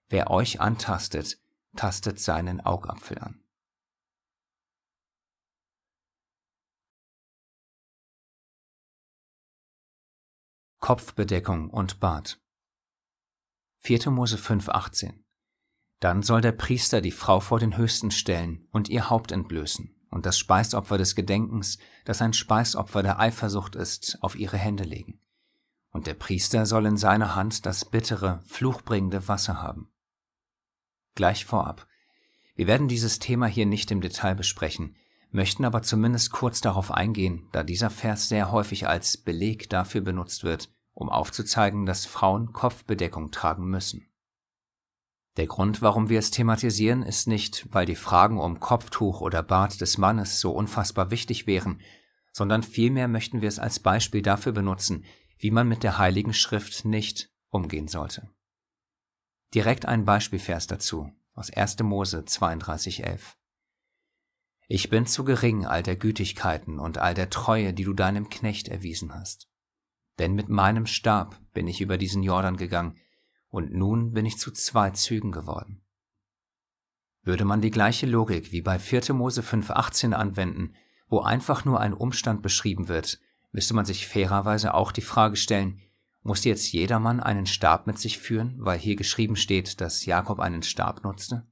wer 0.09 0.31
euch 0.31 0.63
antastet, 0.63 1.39
tastet 1.77 2.19
seinen 2.19 2.63
Augapfel 2.63 3.19
an. 3.19 3.45
Kopfbedeckung 10.79 11.69
und 11.69 12.01
Bart 12.01 12.41
4. 13.81 14.09
Mose 14.09 14.37
5,18 14.39 15.23
Dann 16.03 16.25
soll 16.25 16.41
der 16.41 16.51
Priester 16.51 17.01
die 17.01 17.13
Frau 17.13 17.39
vor 17.39 17.61
den 17.61 17.77
Höchsten 17.77 18.11
stellen 18.11 18.67
und 18.73 18.89
ihr 18.89 19.09
Haupt 19.09 19.31
entblößen 19.31 19.95
und 20.11 20.27
das 20.27 20.37
Speisopfer 20.37 20.99
des 20.99 21.15
Gedenkens, 21.15 21.79
das 22.05 22.21
ein 22.21 22.33
Speisopfer 22.33 23.05
der 23.05 23.21
Eifersucht 23.21 23.77
ist, 23.77 24.19
auf 24.21 24.35
ihre 24.35 24.57
Hände 24.57 24.83
legen. 24.83 25.21
Und 25.93 26.09
der 26.09 26.15
Priester 26.15 26.67
soll 26.67 26.87
in 26.87 26.97
seiner 26.97 27.37
Hand 27.37 27.67
das 27.67 27.85
bittere, 27.85 28.41
fluchbringende 28.45 29.29
Wasser 29.29 29.63
haben. 29.63 29.93
Gleich 31.15 31.45
vorab. 31.45 31.87
Wir 32.57 32.67
werden 32.67 32.89
dieses 32.89 33.21
Thema 33.21 33.47
hier 33.47 33.67
nicht 33.67 33.93
im 33.93 34.01
Detail 34.01 34.35
besprechen, 34.35 34.97
möchten 35.31 35.65
aber 35.65 35.83
zumindest 35.83 36.33
kurz 36.33 36.61
darauf 36.61 36.91
eingehen, 36.91 37.49
da 37.53 37.63
dieser 37.63 37.91
Vers 37.91 38.29
sehr 38.29 38.51
häufig 38.51 38.89
als 38.89 39.19
Beleg 39.19 39.71
dafür 39.71 40.01
benutzt 40.01 40.43
wird, 40.43 40.69
um 40.95 41.09
aufzuzeigen, 41.09 41.87
dass 41.87 42.07
Frauen 42.07 42.53
Kopfbedeckung 42.53 43.31
tragen 43.31 43.67
müssen. 43.67 44.09
Der 45.37 45.47
Grund, 45.47 45.81
warum 45.81 46.09
wir 46.11 46.19
es 46.19 46.31
thematisieren, 46.31 47.03
ist 47.03 47.27
nicht, 47.27 47.67
weil 47.73 47.87
die 47.87 47.97
Fragen 47.97 48.39
um 48.39 48.61
Kopftuch 48.61 49.21
oder 49.21 49.43
Bart 49.43 49.81
des 49.81 49.97
Mannes 49.97 50.41
so 50.41 50.53
unfassbar 50.53 51.11
wichtig 51.11 51.47
wären, 51.47 51.81
sondern 52.33 52.63
vielmehr 52.63 53.09
möchten 53.09 53.41
wir 53.41 53.49
es 53.49 53.59
als 53.59 53.81
Beispiel 53.81 54.23
dafür 54.23 54.53
benutzen, 54.53 55.05
wie 55.39 55.51
man 55.51 55.69
mit 55.69 55.83
der 55.83 55.99
Heiligen 55.99 56.35
Schrift 56.35 56.85
nicht 56.85 57.31
umgehen 57.49 57.89
sollte. 57.89 58.31
Direkt 59.55 59.87
ein 59.87 60.05
Beispielvers 60.05 60.67
dazu 60.67 61.11
aus 61.35 61.51
1. 61.51 61.83
Mose 61.83 62.21
32,11. 62.21 63.37
Ich 64.69 64.89
bin 64.89 65.07
zu 65.07 65.25
gering 65.25 65.67
all 65.67 65.83
der 65.83 65.97
Gütigkeiten 65.97 66.79
und 66.79 66.99
all 66.99 67.15
der 67.15 67.31
Treue, 67.31 67.75
die 67.75 67.85
du 67.85 67.93
deinem 67.93 68.29
Knecht 68.31 68.69
erwiesen 68.69 69.15
hast. 69.15 69.49
Denn 70.19 70.35
mit 70.35 70.49
meinem 70.49 70.87
Stab 70.87 71.39
bin 71.53 71.67
ich 71.67 71.81
über 71.81 71.99
diesen 71.99 72.23
Jordan 72.23 72.57
gegangen, 72.57 72.99
und 73.53 73.73
nun 73.73 74.13
bin 74.13 74.27
ich 74.27 74.39
zu 74.39 74.51
zwei 74.51 74.91
Zügen 74.91 75.31
geworden. 75.31 75.83
Würde 77.23 77.45
man 77.45 77.61
die 77.61 77.71
gleiche 77.71 78.07
Logik 78.07 78.51
wie 78.51 78.63
bei 78.63 78.79
4. 78.79 79.13
Mose 79.13 79.43
5.18 79.43 80.13
anwenden, 80.13 80.75
wo 81.07 81.21
einfach 81.21 81.65
nur 81.65 81.79
ein 81.79 81.93
Umstand 81.93 82.43
beschrieben 82.43 82.89
wird, 82.89 83.21
müsste 83.53 83.75
man 83.75 83.85
sich 83.85 84.09
fairerweise 84.09 84.73
auch 84.73 84.91
die 84.91 85.03
Frage 85.03 85.37
stellen, 85.37 85.81
muss 86.23 86.45
jetzt 86.45 86.73
jedermann 86.73 87.21
einen 87.21 87.47
Stab 87.47 87.87
mit 87.87 87.99
sich 87.99 88.19
führen, 88.19 88.55
weil 88.59 88.79
hier 88.79 88.97
geschrieben 88.97 89.37
steht, 89.37 89.81
dass 89.81 90.07
Jakob 90.07 90.41
einen 90.41 90.63
Stab 90.63 91.05
nutzte? 91.05 91.47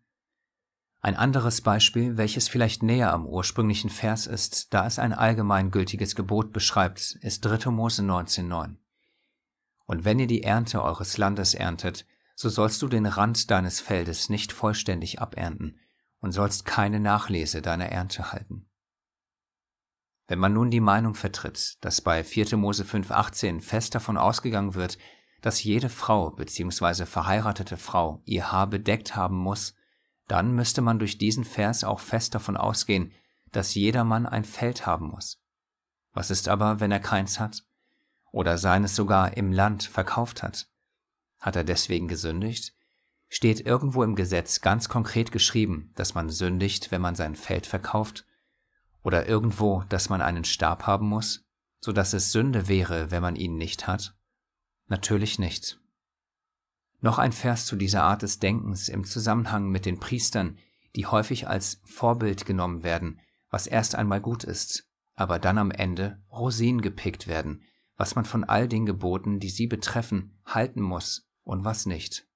Ein 1.03 1.17
anderes 1.17 1.61
Beispiel, 1.61 2.17
welches 2.17 2.49
vielleicht 2.49 2.83
näher 2.83 3.13
am 3.13 3.27
ursprünglichen 3.27 3.91
Vers 3.91 4.27
ist, 4.27 4.73
da 4.73 4.87
es 4.87 4.99
ein 4.99 5.13
allgemeingültiges 5.13 6.17
Gebot 6.17 6.53
beschreibt, 6.53 7.19
ist 7.21 7.45
3. 7.45 7.71
Mose 7.71 8.03
19,9. 8.03 8.77
Und 9.91 10.05
wenn 10.05 10.21
ihr 10.21 10.29
die 10.29 10.45
Ernte 10.45 10.85
eures 10.85 11.19
Landes 11.19 11.53
erntet, 11.53 12.07
so 12.37 12.49
sollst 12.49 12.81
du 12.81 12.87
den 12.87 13.07
Rand 13.07 13.51
deines 13.51 13.81
Feldes 13.81 14.29
nicht 14.29 14.53
vollständig 14.53 15.21
abernten 15.21 15.81
und 16.21 16.31
sollst 16.31 16.65
keine 16.65 17.01
Nachlese 17.01 17.61
deiner 17.61 17.87
Ernte 17.87 18.31
halten. 18.31 18.71
Wenn 20.29 20.39
man 20.39 20.53
nun 20.53 20.71
die 20.71 20.79
Meinung 20.79 21.17
vertritt, 21.17 21.85
dass 21.85 22.03
bei 22.03 22.23
4. 22.23 22.57
Mose 22.57 22.85
5,18 22.85 23.61
fest 23.61 23.97
davon 23.97 24.17
ausgegangen 24.17 24.77
wird, 24.77 24.97
dass 25.41 25.65
jede 25.65 25.89
Frau 25.89 26.31
bzw. 26.31 27.05
verheiratete 27.05 27.77
Frau 27.77 28.23
ihr 28.27 28.53
Haar 28.53 28.69
bedeckt 28.69 29.17
haben 29.17 29.39
muss, 29.39 29.75
dann 30.29 30.53
müsste 30.53 30.83
man 30.83 31.01
durch 31.01 31.19
diesen 31.19 31.43
Vers 31.43 31.83
auch 31.83 31.99
fest 31.99 32.37
davon 32.37 32.57
ausgehen, 32.57 33.11
dass 33.51 33.75
jedermann 33.75 34.27
ein 34.27 34.45
Feld 34.45 34.87
haben 34.87 35.09
muss. 35.09 35.43
Was 36.13 36.31
ist 36.31 36.49
aber, 36.49 36.79
wenn 36.79 36.93
er 36.93 37.01
keins 37.01 37.41
hat? 37.41 37.65
Oder 38.33 38.59
seines 38.59 38.95
sogar 38.95 39.37
im 39.37 39.53
Land 39.53 39.83
verkauft 39.85 40.43
hat? 40.43 40.69
Hat 41.39 41.57
er 41.57 41.65
deswegen 41.65 42.09
gesündigt? 42.09 42.75
Steht 43.29 43.61
irgendwo 43.61 44.03
im 44.03 44.17
Gesetz 44.17 44.61
ganz 44.61 44.89
konkret 44.89 45.33
geschrieben, 45.33 45.93
dass 45.95 46.15
man 46.15 46.31
sündigt, 46.31 46.91
wenn 46.91 47.01
man 47.01 47.15
sein 47.15 47.37
Feld 47.37 47.67
verkauft? 47.67 48.27
Oder 49.03 49.27
irgendwo, 49.27 49.85
dass 49.89 50.09
man 50.09 50.21
einen 50.21 50.45
Stab 50.45 50.87
haben 50.87 51.09
muss, 51.09 51.45
so 51.81 51.93
dass 51.93 52.13
es 52.13 52.33
Sünde 52.33 52.69
wäre, 52.69 53.11
wenn 53.11 53.23
man 53.23 53.37
ihn 53.37 53.57
nicht 53.57 53.87
hat? 53.87 54.15
Natürlich 54.89 55.39
nicht. 55.39 55.81
Noch 57.01 57.19
ein 57.19 57.33
Vers 57.33 57.67
zu 57.67 57.77
dieser 57.77 58.03
Art 58.03 58.23
des 58.23 58.41
Denkens 58.41 58.89
im 58.89 59.05
Zusammenhang 59.05 59.71
mit 59.71 59.87
den 59.87 60.01
Priestern, 60.01 60.59
die 60.97 61.07
häufig 61.07 61.49
als 61.49 61.81
Vorbild 61.85 62.45
genommen 62.45 62.83
werden, 62.83 63.21
was 63.49 63.67
erst 63.67 63.95
einmal 63.95 64.21
gut 64.21 64.45
ist, 64.45 64.89
aber 65.15 65.39
dann 65.39 65.59
am 65.59 65.71
Ende 65.71 66.21
Rosinen 66.31 66.83
gepickt 66.83 67.27
werden, 67.27 67.63
was 68.01 68.15
man 68.15 68.25
von 68.25 68.45
all 68.45 68.67
den 68.67 68.87
Geboten, 68.87 69.41
die 69.41 69.51
sie 69.51 69.67
betreffen, 69.67 70.41
halten 70.47 70.81
muss 70.81 71.29
und 71.43 71.67
was 71.67 71.85
nicht. 71.85 72.27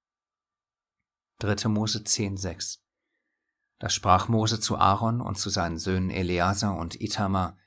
3. 1.39 1.69
Mose 1.69 2.03
10,6 2.03 2.81
Da 3.79 3.89
sprach 3.89 4.27
Mose 4.27 4.59
zu 4.59 4.77
Aaron 4.77 5.21
und 5.21 5.39
zu 5.39 5.49
seinen 5.49 5.79
Söhnen 5.79 6.11
Eleazar 6.11 6.77
und 6.77 7.01
Itamar, 7.01 7.57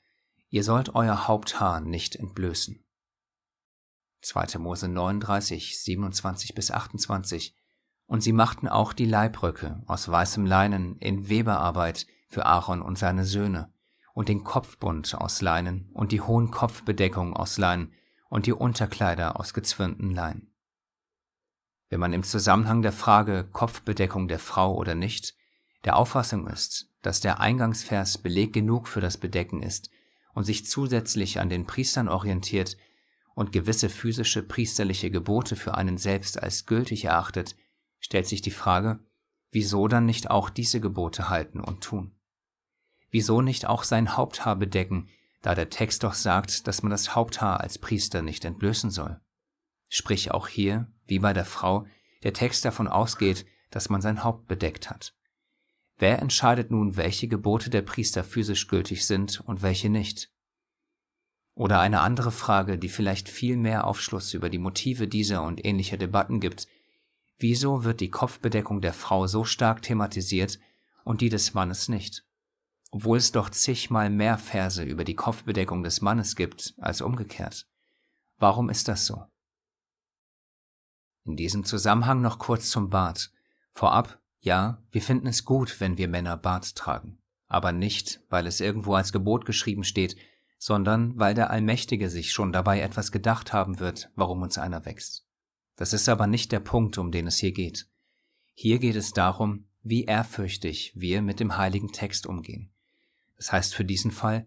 Ihr 0.48 0.62
sollt 0.62 0.94
euer 0.94 1.26
Haupthaar 1.26 1.80
nicht 1.80 2.14
entblößen. 2.14 2.86
2. 4.22 4.58
Mose 4.60 4.86
39, 4.86 5.76
27 5.82 6.54
bis 6.54 6.70
28. 6.70 7.56
Und 8.06 8.22
sie 8.22 8.32
machten 8.32 8.68
auch 8.68 8.92
die 8.92 9.06
Leibröcke 9.06 9.82
aus 9.88 10.08
weißem 10.08 10.46
Leinen 10.46 10.98
in 10.98 11.28
Weberarbeit 11.28 12.06
für 12.28 12.46
Aaron 12.46 12.80
und 12.80 12.96
seine 12.96 13.24
Söhne 13.24 13.72
und 14.18 14.28
den 14.28 14.42
Kopfbund 14.42 15.14
aus 15.14 15.42
Leinen 15.42 15.92
und 15.92 16.10
die 16.10 16.20
hohen 16.20 16.50
Kopfbedeckung 16.50 17.36
aus 17.36 17.56
Leinen 17.56 17.92
und 18.28 18.46
die 18.46 18.52
Unterkleider 18.52 19.38
aus 19.38 19.54
gezwirnten 19.54 20.10
Leinen. 20.10 20.52
Wenn 21.88 22.00
man 22.00 22.12
im 22.12 22.24
Zusammenhang 22.24 22.82
der 22.82 22.90
Frage 22.90 23.48
Kopfbedeckung 23.52 24.26
der 24.26 24.40
Frau 24.40 24.74
oder 24.74 24.96
nicht 24.96 25.36
der 25.84 25.94
Auffassung 25.96 26.48
ist, 26.48 26.90
dass 27.00 27.20
der 27.20 27.38
Eingangsvers 27.38 28.18
Beleg 28.18 28.52
genug 28.52 28.88
für 28.88 29.00
das 29.00 29.18
Bedecken 29.18 29.62
ist 29.62 29.88
und 30.34 30.42
sich 30.42 30.66
zusätzlich 30.66 31.38
an 31.38 31.48
den 31.48 31.64
Priestern 31.64 32.08
orientiert, 32.08 32.76
und 33.36 33.52
gewisse 33.52 33.88
physische 33.88 34.42
priesterliche 34.42 35.12
Gebote 35.12 35.54
für 35.54 35.74
einen 35.76 35.96
selbst 35.96 36.42
als 36.42 36.66
gültig 36.66 37.04
erachtet, 37.04 37.54
stellt 38.00 38.26
sich 38.26 38.42
die 38.42 38.50
Frage, 38.50 38.98
wieso 39.52 39.86
dann 39.86 40.06
nicht 40.06 40.28
auch 40.28 40.50
diese 40.50 40.80
Gebote 40.80 41.28
halten 41.28 41.60
und 41.60 41.84
tun? 41.84 42.17
Wieso 43.10 43.40
nicht 43.40 43.66
auch 43.66 43.84
sein 43.84 44.16
Haupthaar 44.16 44.56
bedecken, 44.56 45.08
da 45.42 45.54
der 45.54 45.70
Text 45.70 46.04
doch 46.04 46.14
sagt, 46.14 46.66
dass 46.66 46.82
man 46.82 46.90
das 46.90 47.14
Haupthaar 47.14 47.60
als 47.60 47.78
Priester 47.78 48.22
nicht 48.22 48.44
entblößen 48.44 48.90
soll? 48.90 49.20
Sprich 49.88 50.30
auch 50.30 50.48
hier, 50.48 50.86
wie 51.06 51.18
bei 51.18 51.32
der 51.32 51.46
Frau, 51.46 51.86
der 52.22 52.34
Text 52.34 52.64
davon 52.64 52.88
ausgeht, 52.88 53.46
dass 53.70 53.88
man 53.88 54.00
sein 54.00 54.24
Haupt 54.24 54.46
bedeckt 54.46 54.90
hat. 54.90 55.14
Wer 55.98 56.20
entscheidet 56.20 56.70
nun, 56.70 56.96
welche 56.96 57.28
Gebote 57.28 57.70
der 57.70 57.82
Priester 57.82 58.22
physisch 58.22 58.68
gültig 58.68 59.06
sind 59.06 59.40
und 59.40 59.62
welche 59.62 59.88
nicht? 59.88 60.30
Oder 61.54 61.80
eine 61.80 62.02
andere 62.02 62.30
Frage, 62.30 62.78
die 62.78 62.88
vielleicht 62.88 63.28
viel 63.28 63.56
mehr 63.56 63.84
Aufschluss 63.86 64.32
über 64.32 64.48
die 64.48 64.58
Motive 64.58 65.08
dieser 65.08 65.42
und 65.42 65.64
ähnlicher 65.64 65.96
Debatten 65.96 66.38
gibt. 66.38 66.68
Wieso 67.38 67.82
wird 67.82 68.00
die 68.00 68.10
Kopfbedeckung 68.10 68.80
der 68.80 68.92
Frau 68.92 69.26
so 69.26 69.44
stark 69.44 69.82
thematisiert 69.82 70.60
und 71.04 71.20
die 71.20 71.30
des 71.30 71.54
Mannes 71.54 71.88
nicht? 71.88 72.24
Obwohl 72.90 73.18
es 73.18 73.32
doch 73.32 73.50
zigmal 73.50 74.10
mehr 74.10 74.38
Verse 74.38 74.82
über 74.82 75.04
die 75.04 75.14
Kopfbedeckung 75.14 75.82
des 75.82 76.00
Mannes 76.00 76.36
gibt 76.36 76.74
als 76.78 77.00
umgekehrt. 77.00 77.66
Warum 78.38 78.70
ist 78.70 78.88
das 78.88 79.06
so? 79.06 79.24
In 81.24 81.36
diesem 81.36 81.64
Zusammenhang 81.64 82.22
noch 82.22 82.38
kurz 82.38 82.70
zum 82.70 82.88
Bart. 82.88 83.30
Vorab, 83.72 84.18
ja, 84.40 84.82
wir 84.90 85.02
finden 85.02 85.26
es 85.26 85.44
gut, 85.44 85.80
wenn 85.80 85.98
wir 85.98 86.08
Männer 86.08 86.36
Bart 86.36 86.74
tragen. 86.74 87.18
Aber 87.46 87.72
nicht, 87.72 88.20
weil 88.30 88.46
es 88.46 88.60
irgendwo 88.60 88.94
als 88.94 89.12
Gebot 89.12 89.44
geschrieben 89.44 89.84
steht, 89.84 90.16
sondern 90.58 91.18
weil 91.18 91.34
der 91.34 91.50
Allmächtige 91.50 92.10
sich 92.10 92.32
schon 92.32 92.52
dabei 92.52 92.80
etwas 92.80 93.12
gedacht 93.12 93.52
haben 93.52 93.78
wird, 93.78 94.10
warum 94.14 94.42
uns 94.42 94.58
einer 94.58 94.84
wächst. 94.84 95.26
Das 95.76 95.92
ist 95.92 96.08
aber 96.08 96.26
nicht 96.26 96.50
der 96.50 96.60
Punkt, 96.60 96.98
um 96.98 97.12
den 97.12 97.26
es 97.26 97.36
hier 97.38 97.52
geht. 97.52 97.88
Hier 98.54 98.78
geht 98.78 98.96
es 98.96 99.12
darum, 99.12 99.68
wie 99.82 100.04
ehrfürchtig 100.04 100.92
wir 100.96 101.22
mit 101.22 101.38
dem 101.38 101.56
heiligen 101.56 101.92
Text 101.92 102.26
umgehen. 102.26 102.72
Das 103.38 103.52
heißt 103.52 103.74
für 103.74 103.84
diesen 103.84 104.10
Fall, 104.10 104.46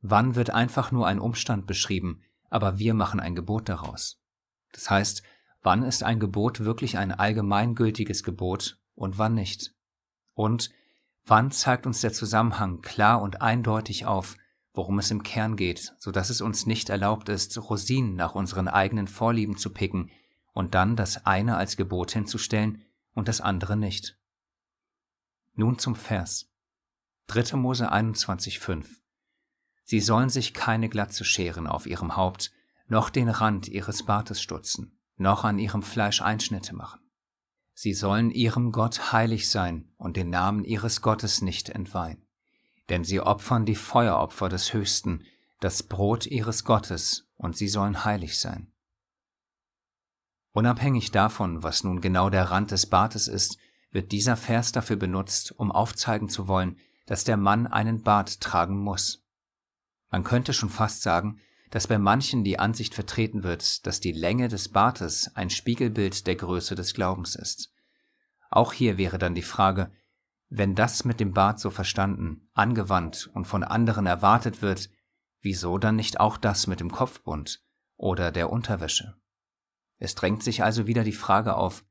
wann 0.00 0.34
wird 0.34 0.50
einfach 0.50 0.92
nur 0.92 1.06
ein 1.06 1.18
Umstand 1.18 1.66
beschrieben, 1.66 2.22
aber 2.48 2.78
wir 2.78 2.94
machen 2.94 3.20
ein 3.20 3.34
Gebot 3.34 3.68
daraus. 3.68 4.20
Das 4.72 4.88
heißt, 4.88 5.22
wann 5.62 5.82
ist 5.82 6.02
ein 6.02 6.20
Gebot 6.20 6.60
wirklich 6.60 6.96
ein 6.96 7.12
allgemeingültiges 7.12 8.22
Gebot 8.22 8.78
und 8.94 9.18
wann 9.18 9.34
nicht? 9.34 9.74
Und 10.34 10.70
wann 11.24 11.50
zeigt 11.50 11.86
uns 11.86 12.00
der 12.00 12.12
Zusammenhang 12.12 12.80
klar 12.80 13.20
und 13.20 13.42
eindeutig 13.42 14.06
auf, 14.06 14.36
worum 14.72 14.98
es 14.98 15.10
im 15.10 15.22
Kern 15.22 15.56
geht, 15.56 15.94
so 15.98 16.10
dass 16.10 16.30
es 16.30 16.40
uns 16.40 16.66
nicht 16.66 16.88
erlaubt 16.88 17.28
ist, 17.28 17.58
Rosinen 17.58 18.14
nach 18.14 18.34
unseren 18.34 18.68
eigenen 18.68 19.08
Vorlieben 19.08 19.56
zu 19.56 19.72
picken 19.72 20.10
und 20.52 20.74
dann 20.74 20.96
das 20.96 21.26
eine 21.26 21.56
als 21.56 21.76
Gebot 21.76 22.12
hinzustellen 22.12 22.82
und 23.14 23.28
das 23.28 23.40
andere 23.40 23.76
nicht. 23.76 24.18
Nun 25.54 25.78
zum 25.78 25.96
Vers. 25.96 26.49
3. 27.30 27.56
Mose 27.56 27.92
21,5 27.92 28.86
Sie 29.84 30.00
sollen 30.00 30.28
sich 30.28 30.54
keine 30.54 30.88
Glatze 30.88 31.24
scheren 31.24 31.66
auf 31.66 31.86
ihrem 31.86 32.16
Haupt, 32.16 32.52
noch 32.86 33.10
den 33.10 33.28
Rand 33.28 33.68
ihres 33.68 34.04
Bartes 34.04 34.40
stutzen, 34.40 34.98
noch 35.16 35.44
an 35.44 35.58
ihrem 35.58 35.82
Fleisch 35.82 36.22
Einschnitte 36.22 36.74
machen. 36.74 37.00
Sie 37.74 37.94
sollen 37.94 38.30
ihrem 38.30 38.72
Gott 38.72 39.12
heilig 39.12 39.48
sein 39.48 39.92
und 39.96 40.16
den 40.16 40.30
Namen 40.30 40.64
ihres 40.64 41.02
Gottes 41.02 41.42
nicht 41.42 41.70
entweihen 41.70 42.26
denn 42.90 43.04
sie 43.04 43.20
opfern 43.20 43.64
die 43.64 43.76
Feueropfer 43.76 44.48
des 44.48 44.74
Höchsten, 44.74 45.24
das 45.60 45.84
Brot 45.84 46.26
ihres 46.26 46.64
Gottes, 46.64 47.28
und 47.36 47.56
sie 47.56 47.68
sollen 47.68 48.04
heilig 48.04 48.38
sein. 48.38 48.72
Unabhängig 50.52 51.12
davon, 51.12 51.62
was 51.62 51.84
nun 51.84 52.00
genau 52.00 52.28
der 52.28 52.50
Rand 52.50 52.72
des 52.72 52.86
Bartes 52.86 53.28
ist, 53.28 53.56
wird 53.92 54.12
dieser 54.12 54.36
Vers 54.36 54.72
dafür 54.72 54.96
benutzt, 54.96 55.52
um 55.52 55.70
aufzeigen 55.70 56.28
zu 56.28 56.48
wollen, 56.48 56.78
dass 57.10 57.24
der 57.24 57.36
Mann 57.36 57.66
einen 57.66 58.04
Bart 58.04 58.40
tragen 58.40 58.78
muss. 58.78 59.26
Man 60.10 60.22
könnte 60.22 60.52
schon 60.52 60.68
fast 60.68 61.02
sagen, 61.02 61.40
dass 61.70 61.88
bei 61.88 61.98
manchen 61.98 62.44
die 62.44 62.60
Ansicht 62.60 62.94
vertreten 62.94 63.42
wird, 63.42 63.84
dass 63.84 63.98
die 63.98 64.12
Länge 64.12 64.46
des 64.46 64.68
Bartes 64.68 65.34
ein 65.34 65.50
Spiegelbild 65.50 66.28
der 66.28 66.36
Größe 66.36 66.76
des 66.76 66.94
Glaubens 66.94 67.34
ist. 67.34 67.74
Auch 68.48 68.72
hier 68.72 68.96
wäre 68.96 69.18
dann 69.18 69.34
die 69.34 69.42
Frage, 69.42 69.90
wenn 70.50 70.76
das 70.76 71.04
mit 71.04 71.18
dem 71.18 71.32
Bart 71.32 71.58
so 71.58 71.70
verstanden, 71.70 72.48
angewandt 72.54 73.28
und 73.34 73.44
von 73.44 73.64
anderen 73.64 74.06
erwartet 74.06 74.62
wird, 74.62 74.88
wieso 75.40 75.78
dann 75.78 75.96
nicht 75.96 76.20
auch 76.20 76.36
das 76.36 76.68
mit 76.68 76.78
dem 76.78 76.92
Kopfbund 76.92 77.60
oder 77.96 78.30
der 78.30 78.50
Unterwäsche? 78.50 79.16
Es 79.98 80.14
drängt 80.14 80.44
sich 80.44 80.62
also 80.62 80.86
wieder 80.86 81.02
die 81.02 81.10
Frage 81.10 81.56
auf, 81.56 81.84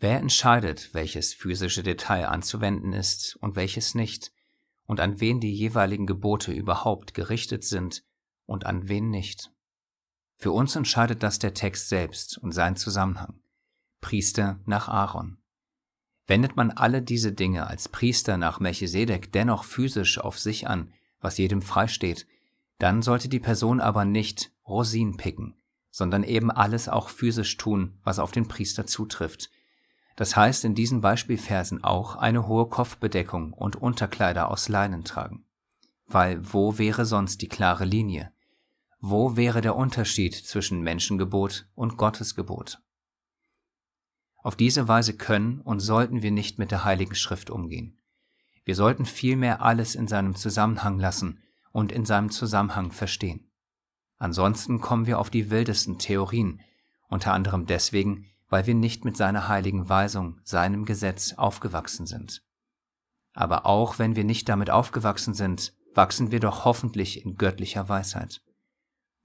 wer 0.00 0.18
entscheidet, 0.18 0.92
welches 0.94 1.32
physische 1.32 1.84
Detail 1.84 2.26
anzuwenden 2.26 2.92
ist 2.92 3.36
und 3.36 3.54
welches 3.54 3.94
nicht, 3.94 4.33
und 4.86 5.00
an 5.00 5.20
wen 5.20 5.40
die 5.40 5.54
jeweiligen 5.54 6.06
Gebote 6.06 6.52
überhaupt 6.52 7.14
gerichtet 7.14 7.64
sind 7.64 8.04
und 8.46 8.66
an 8.66 8.88
wen 8.88 9.10
nicht. 9.10 9.50
Für 10.36 10.52
uns 10.52 10.76
entscheidet 10.76 11.22
das 11.22 11.38
der 11.38 11.54
Text 11.54 11.88
selbst 11.88 12.38
und 12.38 12.52
sein 12.52 12.76
Zusammenhang. 12.76 13.40
Priester 14.00 14.60
nach 14.66 14.88
Aaron. 14.88 15.38
Wendet 16.26 16.56
man 16.56 16.70
alle 16.70 17.02
diese 17.02 17.32
Dinge 17.32 17.66
als 17.66 17.88
Priester 17.88 18.36
nach 18.36 18.60
Melchisedek 18.60 19.32
dennoch 19.32 19.64
physisch 19.64 20.18
auf 20.18 20.38
sich 20.38 20.68
an, 20.68 20.92
was 21.20 21.38
jedem 21.38 21.62
freisteht, 21.62 22.26
dann 22.78 23.02
sollte 23.02 23.28
die 23.28 23.40
Person 23.40 23.80
aber 23.80 24.04
nicht 24.04 24.52
Rosin 24.66 25.16
picken, 25.16 25.54
sondern 25.90 26.22
eben 26.22 26.50
alles 26.50 26.88
auch 26.88 27.08
physisch 27.08 27.56
tun, 27.56 27.98
was 28.02 28.18
auf 28.18 28.32
den 28.32 28.48
Priester 28.48 28.86
zutrifft. 28.86 29.50
Das 30.16 30.36
heißt 30.36 30.64
in 30.64 30.74
diesen 30.74 31.00
Beispielversen 31.00 31.82
auch 31.82 32.16
eine 32.16 32.46
hohe 32.46 32.68
Kopfbedeckung 32.68 33.52
und 33.52 33.76
Unterkleider 33.76 34.50
aus 34.50 34.68
Leinen 34.68 35.04
tragen. 35.04 35.44
Weil 36.06 36.40
wo 36.52 36.78
wäre 36.78 37.04
sonst 37.04 37.42
die 37.42 37.48
klare 37.48 37.84
Linie? 37.84 38.32
Wo 39.00 39.36
wäre 39.36 39.60
der 39.60 39.76
Unterschied 39.76 40.34
zwischen 40.34 40.82
Menschengebot 40.82 41.66
und 41.74 41.96
Gottesgebot? 41.96 42.80
Auf 44.36 44.56
diese 44.56 44.88
Weise 44.88 45.16
können 45.16 45.60
und 45.60 45.80
sollten 45.80 46.22
wir 46.22 46.30
nicht 46.30 46.58
mit 46.58 46.70
der 46.70 46.84
Heiligen 46.84 47.14
Schrift 47.14 47.50
umgehen. 47.50 47.98
Wir 48.64 48.74
sollten 48.74 49.04
vielmehr 49.04 49.62
alles 49.62 49.94
in 49.94 50.06
seinem 50.06 50.36
Zusammenhang 50.36 50.98
lassen 50.98 51.42
und 51.72 51.92
in 51.92 52.04
seinem 52.04 52.30
Zusammenhang 52.30 52.92
verstehen. 52.92 53.50
Ansonsten 54.16 54.80
kommen 54.80 55.06
wir 55.06 55.18
auf 55.18 55.28
die 55.28 55.50
wildesten 55.50 55.98
Theorien, 55.98 56.60
unter 57.08 57.32
anderem 57.32 57.66
deswegen, 57.66 58.30
weil 58.54 58.68
wir 58.68 58.74
nicht 58.76 59.04
mit 59.04 59.16
seiner 59.16 59.48
heiligen 59.48 59.88
Weisung, 59.88 60.38
seinem 60.44 60.84
Gesetz 60.84 61.32
aufgewachsen 61.32 62.06
sind. 62.06 62.44
Aber 63.32 63.66
auch 63.66 63.98
wenn 63.98 64.14
wir 64.14 64.22
nicht 64.22 64.48
damit 64.48 64.70
aufgewachsen 64.70 65.34
sind, 65.34 65.74
wachsen 65.92 66.30
wir 66.30 66.38
doch 66.38 66.64
hoffentlich 66.64 67.26
in 67.26 67.34
göttlicher 67.34 67.88
Weisheit. 67.88 68.42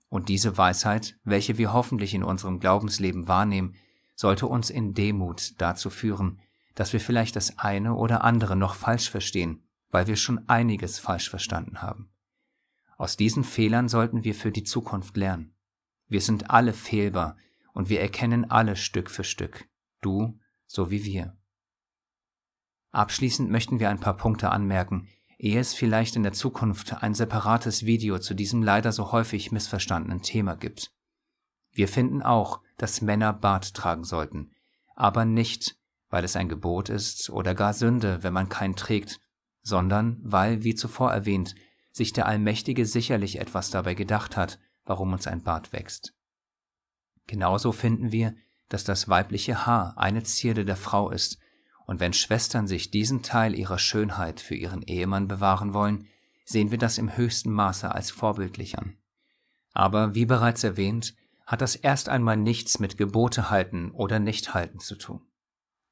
Und 0.08 0.30
diese 0.30 0.58
Weisheit, 0.58 1.16
welche 1.24 1.60
wir 1.60 1.74
hoffentlich 1.74 2.16
in 2.16 2.24
unserem 2.24 2.60
Glaubensleben 2.60 3.28
wahrnehmen, 3.28 3.76
sollte 4.16 4.48
uns 4.48 4.72
in 4.72 4.96
Demut 4.96 5.62
dazu 5.62 5.92
führen, 5.92 6.40
dass 6.74 6.92
wir 6.92 7.00
vielleicht 7.00 7.36
das 7.36 7.60
eine 7.60 7.94
oder 7.94 8.24
andere 8.24 8.56
noch 8.56 8.74
falsch 8.74 9.12
verstehen, 9.12 9.62
weil 9.92 10.08
wir 10.08 10.16
schon 10.16 10.50
einiges 10.50 10.98
falsch 10.98 11.30
verstanden 11.30 11.84
haben. 11.84 12.10
Aus 12.98 13.16
diesen 13.16 13.44
Fehlern 13.44 13.90
sollten 13.90 14.24
wir 14.24 14.34
für 14.34 14.52
die 14.52 14.64
Zukunft 14.64 15.16
lernen. 15.18 15.54
Wir 16.08 16.22
sind 16.22 16.50
alle 16.50 16.74
fehlbar 16.74 17.38
und 17.74 17.90
wir 17.90 18.02
erkennen 18.02 18.50
alle 18.50 18.76
Stück 18.76 19.10
für 19.10 19.24
Stück, 19.24 19.68
du 20.02 20.40
so 20.66 20.92
wie 20.92 21.04
wir. 21.04 21.38
Abschließend 22.92 23.50
möchten 23.50 23.80
wir 23.80 23.90
ein 23.90 24.00
paar 24.00 24.18
Punkte 24.18 24.52
anmerken, 24.52 25.08
ehe 25.38 25.60
es 25.60 25.74
vielleicht 25.74 26.16
in 26.16 26.24
der 26.24 26.34
Zukunft 26.34 27.02
ein 27.02 27.14
separates 27.14 27.86
Video 27.86 28.20
zu 28.20 28.34
diesem 28.34 28.62
leider 28.62 28.92
so 28.92 29.12
häufig 29.12 29.52
missverstandenen 29.52 30.22
Thema 30.22 30.56
gibt. 30.56 30.92
Wir 31.72 31.88
finden 31.88 32.22
auch, 32.22 32.62
dass 32.78 33.02
Männer 33.02 33.34
Bart 33.34 33.74
tragen 33.74 34.04
sollten, 34.04 34.52
aber 34.96 35.26
nicht, 35.26 35.78
weil 36.10 36.24
es 36.24 36.36
ein 36.36 36.50
Gebot 36.50 36.90
ist 36.90 37.30
oder 37.30 37.56
gar 37.56 37.74
Sünde, 37.74 38.24
wenn 38.24 38.34
man 38.34 38.50
keinen 38.50 38.76
trägt, 38.76 39.22
sondern 39.62 40.20
weil, 40.24 40.64
wie 40.64 40.76
zuvor 40.76 41.12
erwähnt, 41.12 41.56
sich 41.92 42.14
der 42.14 42.26
Allmächtige 42.26 42.86
sicherlich 42.86 43.40
etwas 43.40 43.70
dabei 43.70 43.94
gedacht 43.94 44.36
hat, 44.36 44.60
warum 44.86 45.14
uns 45.14 45.28
ein 45.28 45.44
Bart 45.44 45.74
wächst. 45.74 46.14
Genauso 47.30 47.72
finden 47.72 48.12
wir, 48.12 48.34
dass 48.70 48.84
das 48.84 49.08
weibliche 49.08 49.68
Haar 49.68 49.94
eine 49.98 50.24
Zierde 50.24 50.66
der 50.66 50.76
Frau 50.76 51.12
ist, 51.12 51.38
und 51.86 52.00
wenn 52.00 52.12
Schwestern 52.12 52.66
sich 52.68 52.90
diesen 52.90 53.22
Teil 53.22 53.54
ihrer 53.54 53.78
Schönheit 53.78 54.40
für 54.40 54.56
ihren 54.56 54.82
Ehemann 54.82 55.28
bewahren 55.28 55.76
wollen, 55.76 56.08
sehen 56.44 56.72
wir 56.72 56.80
das 56.80 56.98
im 56.98 57.16
höchsten 57.16 57.52
Maße 57.52 57.94
als 57.94 58.10
vorbildlich 58.10 58.80
an. 58.80 58.98
Aber 59.74 60.16
wie 60.16 60.26
bereits 60.26 60.64
erwähnt, 60.64 61.14
hat 61.46 61.62
das 61.62 61.76
erst 61.76 62.10
einmal 62.10 62.36
nichts 62.36 62.80
mit 62.80 62.98
Gebote 62.98 63.52
halten 63.52 63.92
oder 63.92 64.18
nicht 64.18 64.56
halten 64.56 64.80
zu 64.80 64.96
tun. 64.96 65.22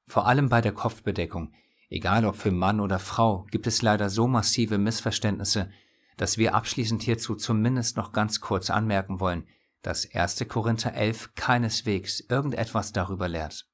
Vor 0.08 0.26
allem 0.26 0.50
bei 0.50 0.62
der 0.62 0.72
Kopfbedeckung, 0.72 1.54
egal 1.92 2.26
ob 2.26 2.36
für 2.36 2.52
Mann 2.52 2.80
oder 2.80 2.98
Frau, 2.98 3.46
gibt 3.52 3.68
es 3.68 3.84
leider 3.84 4.10
so 4.10 4.28
massive 4.28 4.80
Missverständnisse, 4.80 5.70
dass 6.18 6.40
wir 6.40 6.56
abschließend 6.56 7.04
hierzu 7.04 7.36
zumindest 7.36 7.96
noch 7.96 8.12
ganz 8.12 8.42
kurz 8.42 8.72
anmerken 8.72 9.20
wollen, 9.20 9.46
dass 9.88 10.14
1. 10.14 10.46
Korinther 10.50 10.94
11 10.96 11.34
keineswegs 11.36 12.20
irgendetwas 12.20 12.92
darüber 12.92 13.30
lehrt. 13.30 13.70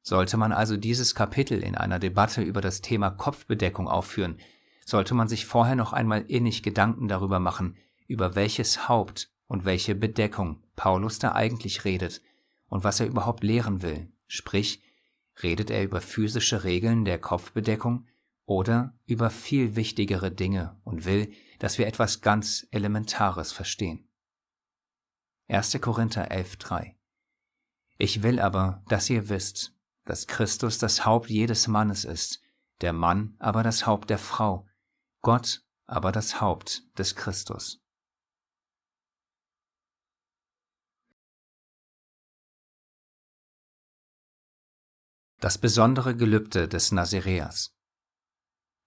Sollte 0.00 0.38
man 0.38 0.52
also 0.52 0.78
dieses 0.78 1.14
Kapitel 1.14 1.62
in 1.62 1.74
einer 1.74 1.98
Debatte 1.98 2.40
über 2.40 2.62
das 2.62 2.80
Thema 2.80 3.10
Kopfbedeckung 3.10 3.86
aufführen, 3.86 4.38
sollte 4.86 5.12
man 5.12 5.28
sich 5.28 5.44
vorher 5.44 5.76
noch 5.76 5.92
einmal 5.92 6.22
innig 6.22 6.62
Gedanken 6.62 7.08
darüber 7.08 7.40
machen, 7.40 7.76
über 8.06 8.34
welches 8.34 8.88
Haupt 8.88 9.28
und 9.46 9.66
welche 9.66 9.94
Bedeckung 9.94 10.62
Paulus 10.76 11.18
da 11.18 11.32
eigentlich 11.32 11.84
redet 11.84 12.22
und 12.68 12.82
was 12.82 13.00
er 13.00 13.06
überhaupt 13.06 13.44
lehren 13.44 13.82
will, 13.82 14.10
sprich, 14.26 14.82
redet 15.42 15.70
er 15.70 15.82
über 15.82 16.00
physische 16.00 16.64
Regeln 16.64 17.04
der 17.04 17.18
Kopfbedeckung 17.18 18.06
oder 18.46 18.94
über 19.04 19.28
viel 19.28 19.76
wichtigere 19.76 20.30
Dinge 20.30 20.80
und 20.84 21.04
will, 21.04 21.34
dass 21.58 21.76
wir 21.76 21.86
etwas 21.86 22.22
ganz 22.22 22.66
Elementares 22.70 23.52
verstehen. 23.52 24.08
1. 25.48 25.78
Korinther 25.82 26.30
11.3 26.30 26.94
Ich 27.98 28.22
will 28.22 28.40
aber, 28.40 28.82
dass 28.88 29.10
ihr 29.10 29.28
wisst, 29.28 29.74
dass 30.04 30.26
Christus 30.26 30.78
das 30.78 31.04
Haupt 31.04 31.28
jedes 31.28 31.68
Mannes 31.68 32.04
ist, 32.04 32.40
der 32.80 32.94
Mann 32.94 33.36
aber 33.38 33.62
das 33.62 33.86
Haupt 33.86 34.08
der 34.08 34.18
Frau, 34.18 34.66
Gott 35.20 35.62
aber 35.86 36.12
das 36.12 36.40
Haupt 36.40 36.82
des 36.98 37.14
Christus. 37.14 37.82
Das 45.40 45.58
besondere 45.58 46.16
Gelübde 46.16 46.68
des 46.68 46.90
Nazireas 46.90 47.76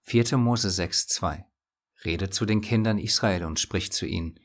4. 0.06 0.36
Mose 0.38 0.68
6,2 0.70 1.44
Redet 2.04 2.34
zu 2.34 2.46
den 2.46 2.62
Kindern 2.62 2.98
Israel 2.98 3.44
und 3.44 3.60
spricht 3.60 3.92
zu 3.92 4.06
ihnen, 4.06 4.40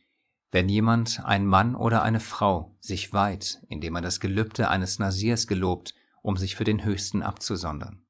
wenn 0.54 0.70
jemand, 0.70 1.26
ein 1.26 1.48
Mann 1.48 1.76
oder 1.76 2.04
eine 2.04 2.20
Frau, 2.20 2.78
sich 2.80 3.12
weiht, 3.12 3.64
indem 3.70 3.96
er 3.96 4.02
das 4.02 4.20
Gelübde 4.20 4.70
eines 4.70 5.00
Nasirs 5.00 5.48
gelobt, 5.48 5.96
um 6.22 6.38
sich 6.38 6.56
für 6.56 6.64
den 6.64 6.84
Höchsten 6.84 7.24
abzusondern. 7.24 8.06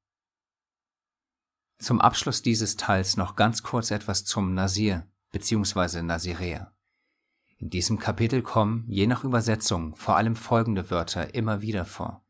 Zum 1.78 2.02
Abschluss 2.02 2.42
dieses 2.42 2.76
Teils 2.76 3.16
noch 3.16 3.38
ganz 3.38 3.64
kurz 3.64 3.92
etwas 3.92 4.26
zum 4.26 4.54
Nasir 4.54 5.08
bzw. 5.32 6.02
Naziräer. 6.02 6.76
In 7.60 7.70
diesem 7.70 7.98
Kapitel 7.98 8.42
kommen, 8.42 8.84
je 8.90 9.08
nach 9.08 9.24
Übersetzung, 9.24 9.96
vor 9.96 10.18
allem 10.18 10.36
folgende 10.36 10.90
Wörter 10.92 11.34
immer 11.34 11.62
wieder 11.62 11.86
vor. 11.86 12.26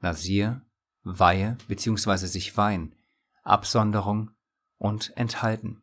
Nasir, 0.00 0.62
Weihe 1.02 1.58
bzw. 1.68 2.26
sich 2.26 2.56
weihen, 2.56 2.94
Absonderung 3.42 4.30
und 4.78 5.14
enthalten. 5.14 5.82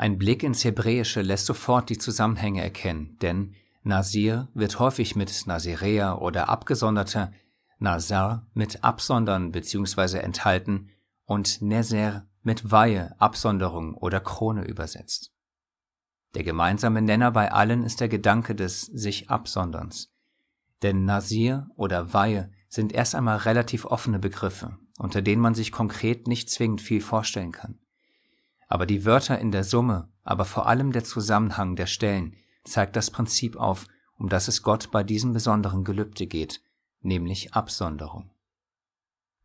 Ein 0.00 0.16
Blick 0.16 0.42
ins 0.42 0.64
Hebräische 0.64 1.20
lässt 1.20 1.44
sofort 1.44 1.90
die 1.90 1.98
Zusammenhänge 1.98 2.62
erkennen, 2.62 3.18
denn 3.20 3.54
Nasir 3.82 4.48
wird 4.54 4.78
häufig 4.78 5.14
mit 5.14 5.46
Naziräer 5.46 6.22
oder 6.22 6.48
Abgesonderter 6.48 7.32
Nazar 7.78 8.46
mit 8.54 8.82
Absondern 8.82 9.52
bzw. 9.52 10.20
Enthalten 10.20 10.88
und 11.26 11.60
Nezer 11.60 12.26
mit 12.42 12.70
Weihe, 12.70 13.14
Absonderung 13.20 13.92
oder 13.92 14.20
Krone 14.20 14.64
übersetzt. 14.64 15.34
Der 16.34 16.44
gemeinsame 16.44 17.02
Nenner 17.02 17.30
bei 17.30 17.52
allen 17.52 17.82
ist 17.82 18.00
der 18.00 18.08
Gedanke 18.08 18.54
des 18.54 18.80
sich 18.86 19.28
Absonderns. 19.28 20.14
Denn 20.80 21.04
Nasir 21.04 21.68
oder 21.76 22.14
Weihe 22.14 22.50
sind 22.70 22.94
erst 22.94 23.14
einmal 23.14 23.36
relativ 23.36 23.84
offene 23.84 24.18
Begriffe, 24.18 24.78
unter 24.96 25.20
denen 25.20 25.42
man 25.42 25.54
sich 25.54 25.72
konkret 25.72 26.26
nicht 26.26 26.48
zwingend 26.48 26.80
viel 26.80 27.02
vorstellen 27.02 27.52
kann. 27.52 27.79
Aber 28.70 28.86
die 28.86 29.04
Wörter 29.04 29.38
in 29.40 29.50
der 29.50 29.64
Summe, 29.64 30.08
aber 30.22 30.44
vor 30.44 30.68
allem 30.68 30.92
der 30.92 31.02
Zusammenhang 31.02 31.74
der 31.74 31.86
Stellen 31.86 32.36
zeigt 32.62 32.94
das 32.94 33.10
Prinzip 33.10 33.56
auf, 33.56 33.86
um 34.16 34.28
das 34.28 34.46
es 34.46 34.62
Gott 34.62 34.92
bei 34.92 35.02
diesem 35.02 35.32
besonderen 35.32 35.82
Gelübde 35.82 36.28
geht, 36.28 36.62
nämlich 37.00 37.52
Absonderung. 37.52 38.30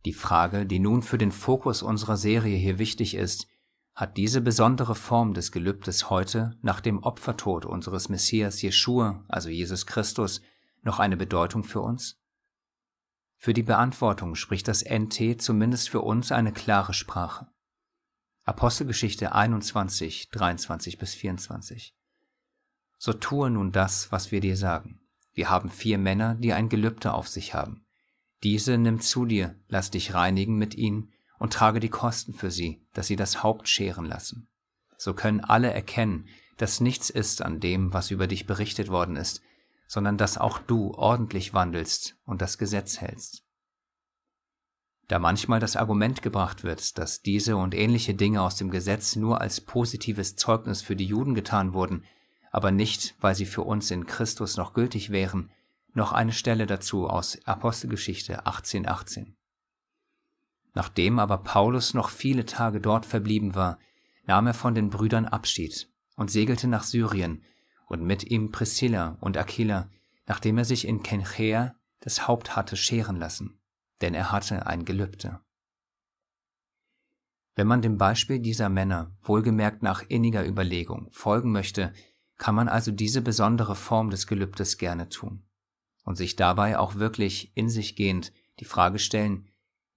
Die 0.05 0.13
Frage, 0.13 0.67
die 0.67 0.77
nun 0.77 1.01
für 1.01 1.17
den 1.17 1.31
Fokus 1.31 1.81
unserer 1.81 2.17
Serie 2.17 2.55
hier 2.55 2.77
wichtig 2.77 3.15
ist, 3.15 3.47
hat 3.95 4.15
diese 4.15 4.41
besondere 4.41 4.93
Form 4.93 5.33
des 5.33 5.51
Gelübdes 5.51 6.11
heute 6.11 6.55
nach 6.61 6.79
dem 6.79 7.01
Opfertod 7.01 7.65
unseres 7.65 8.09
Messias 8.09 8.61
Jeschua, 8.61 9.23
also 9.27 9.49
Jesus 9.49 9.88
Christus, 9.88 10.41
noch 10.83 10.99
eine 10.99 11.17
Bedeutung 11.17 11.63
für 11.63 11.81
uns? 11.81 12.21
Für 13.38 13.53
die 13.53 13.63
Beantwortung 13.63 14.35
spricht 14.35 14.67
das 14.67 14.83
NT 14.83 15.41
zumindest 15.41 15.89
für 15.89 16.01
uns 16.01 16.31
eine 16.31 16.51
klare 16.51 16.93
Sprache. 16.93 17.47
Apostelgeschichte 18.47 19.34
21, 19.34 20.29
23 20.29 20.99
bis 20.99 21.15
24. 21.15 21.95
So 22.99 23.12
tue 23.13 23.49
nun 23.49 23.71
das, 23.71 24.12
was 24.12 24.31
wir 24.31 24.39
dir 24.39 24.55
sagen. 24.55 24.99
Wir 25.34 25.49
haben 25.49 25.71
vier 25.71 25.97
Männer, 25.97 26.36
die 26.36 26.53
ein 26.53 26.69
Gelübde 26.69 27.13
auf 27.15 27.27
sich 27.27 27.55
haben. 27.55 27.88
Diese 28.43 28.77
nimm 28.77 29.01
zu 29.01 29.25
dir, 29.25 29.55
lass 29.67 29.89
dich 29.89 30.13
reinigen 30.13 30.60
mit 30.60 30.75
ihnen 30.75 31.12
und 31.39 31.53
trage 31.53 31.79
die 31.79 31.89
Kosten 31.89 32.36
für 32.36 32.51
sie, 32.51 32.86
dass 32.93 33.08
sie 33.08 33.15
das 33.15 33.41
Haupt 33.41 33.67
scheren 33.67 34.05
lassen. 34.05 34.47
So 34.95 35.15
können 35.15 35.41
alle 35.41 35.73
erkennen, 35.73 36.27
dass 36.58 36.79
nichts 36.79 37.10
ist 37.10 37.41
an 37.41 37.60
dem, 37.60 37.93
was 37.93 38.12
über 38.12 38.27
dich 38.27 38.45
berichtet 38.45 38.89
worden 38.89 39.15
ist, 39.15 39.41
sondern 39.88 40.19
dass 40.19 40.38
auch 40.38 40.60
du 40.60 40.93
ordentlich 40.93 41.55
wandelst 41.55 42.15
und 42.25 42.43
das 42.43 42.60
Gesetz 42.60 43.01
hältst. 43.01 43.44
Da 45.07 45.19
manchmal 45.19 45.59
das 45.59 45.75
Argument 45.75 46.21
gebracht 46.21 46.63
wird, 46.63 46.97
dass 46.97 47.21
diese 47.21 47.57
und 47.57 47.75
ähnliche 47.75 48.15
Dinge 48.15 48.41
aus 48.41 48.55
dem 48.55 48.71
Gesetz 48.71 49.15
nur 49.15 49.39
als 49.39 49.61
positives 49.61 50.35
Zeugnis 50.35 50.81
für 50.81 50.95
die 50.95 51.05
Juden 51.05 51.35
getan 51.35 51.73
wurden, 51.73 52.03
aber 52.51 52.71
nicht, 52.71 53.15
weil 53.19 53.35
sie 53.35 53.45
für 53.45 53.61
uns 53.61 53.91
in 53.91 54.07
Christus 54.07 54.57
noch 54.57 54.73
gültig 54.73 55.11
wären, 55.11 55.51
noch 55.93 56.11
eine 56.11 56.31
Stelle 56.31 56.65
dazu 56.65 57.07
aus 57.07 57.37
Apostelgeschichte 57.45 58.45
18,18. 58.45 58.87
18. 58.87 59.35
Nachdem 60.73 61.19
aber 61.19 61.37
Paulus 61.37 61.93
noch 61.93 62.09
viele 62.09 62.45
Tage 62.45 62.81
dort 62.81 63.05
verblieben 63.05 63.55
war, 63.55 63.79
nahm 64.25 64.47
er 64.47 64.53
von 64.53 64.75
den 64.75 64.89
Brüdern 64.89 65.25
Abschied 65.25 65.89
und 66.15 66.31
segelte 66.31 66.67
nach 66.67 66.83
Syrien 66.83 67.43
und 67.87 68.03
mit 68.03 68.23
ihm 68.23 68.51
Priscilla 68.51 69.17
und 69.21 69.37
Aquila, 69.37 69.89
nachdem 70.25 70.57
er 70.57 70.65
sich 70.65 70.87
in 70.87 71.03
Kenchea 71.03 71.75
das 72.01 72.27
Haupt 72.27 72.55
hatte 72.55 72.75
scheren 72.75 73.17
lassen, 73.17 73.59
denn 74.01 74.13
er 74.13 74.31
hatte 74.31 74.67
ein 74.67 74.86
Gelübde. 74.86 75.39
Wenn 77.55 77.67
man 77.67 77.81
dem 77.81 77.97
Beispiel 77.97 78.39
dieser 78.39 78.69
Männer, 78.69 79.15
wohlgemerkt 79.21 79.81
nach 79.81 80.03
inniger 80.10 80.45
Überlegung, 80.45 81.10
folgen 81.12 81.51
möchte, 81.51 81.93
kann 82.38 82.53
man 82.55 82.67
also 82.67 82.91
diese 82.91 83.21
besondere 83.21 83.75
Form 83.75 84.10
des 84.10 84.27
Gelübdes 84.27 84.77
gerne 84.77 85.08
tun 85.08 85.43
und 86.03 86.15
sich 86.15 86.36
dabei 86.36 86.77
auch 86.77 86.95
wirklich 86.95 87.55
in 87.55 87.69
sich 87.69 87.95
gehend 87.95 88.34
die 88.60 88.65
Frage 88.65 88.99
stellen, 88.99 89.49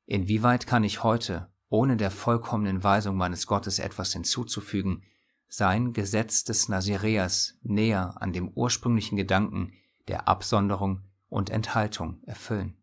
inwieweit 0.06 0.66
kann 0.66 0.84
ich 0.84 1.02
heute, 1.02 1.52
ohne 1.68 1.96
der 1.96 2.10
vollkommenen 2.10 2.82
Weisung 2.84 3.16
meines 3.16 3.46
Gottes 3.46 3.80
etwas 3.80 4.12
hinzuzufügen, 4.12 5.02
sein 5.48 5.92
Gesetz 5.92 6.44
des 6.44 6.68
Nazireas 6.68 7.58
näher 7.62 8.20
an 8.20 8.32
dem 8.32 8.48
ursprünglichen 8.48 9.16
Gedanken 9.16 9.72
der 10.06 10.28
Absonderung 10.28 11.02
und 11.28 11.50
Enthaltung 11.50 12.22
erfüllen. 12.24 12.77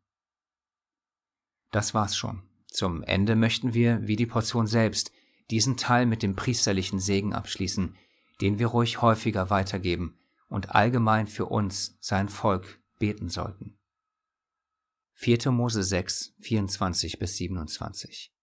Das 1.71 1.93
war's 1.93 2.15
schon. 2.15 2.43
Zum 2.67 3.03
Ende 3.03 3.35
möchten 3.35 3.73
wir, 3.73 4.05
wie 4.07 4.15
die 4.15 4.25
Portion 4.25 4.67
selbst, 4.67 5.11
diesen 5.49 5.77
Teil 5.77 6.05
mit 6.05 6.23
dem 6.23 6.35
priesterlichen 6.35 6.99
Segen 6.99 7.33
abschließen, 7.33 7.95
den 8.41 8.59
wir 8.59 8.67
ruhig 8.67 9.01
häufiger 9.01 9.49
weitergeben 9.49 10.17
und 10.49 10.75
allgemein 10.75 11.27
für 11.27 11.45
uns, 11.45 11.97
sein 12.01 12.29
Volk, 12.29 12.81
beten 12.99 13.29
sollten. 13.29 13.77
4. 15.13 15.51
Mose 15.51 15.83
6, 15.83 16.33
24 16.41 17.19
bis 17.19 17.37
27 17.37 18.33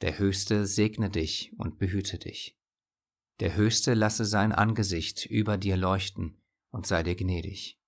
Der 0.00 0.18
Höchste 0.18 0.66
segne 0.66 1.10
dich 1.10 1.52
und 1.58 1.78
behüte 1.78 2.18
dich. 2.18 2.58
Der 3.40 3.56
Höchste 3.56 3.94
lasse 3.94 4.24
sein 4.24 4.52
Angesicht 4.52 5.26
über 5.26 5.58
dir 5.58 5.76
leuchten 5.76 6.40
und 6.70 6.86
sei 6.86 7.02
dir 7.02 7.16
gnädig. 7.16 7.78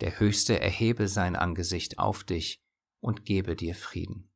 Der 0.00 0.18
Höchste 0.18 0.60
erhebe 0.60 1.08
sein 1.08 1.36
Angesicht 1.36 1.98
auf 1.98 2.24
dich 2.24 2.65
und 3.06 3.24
gebe 3.24 3.54
dir 3.54 3.76
Frieden. 3.76 4.32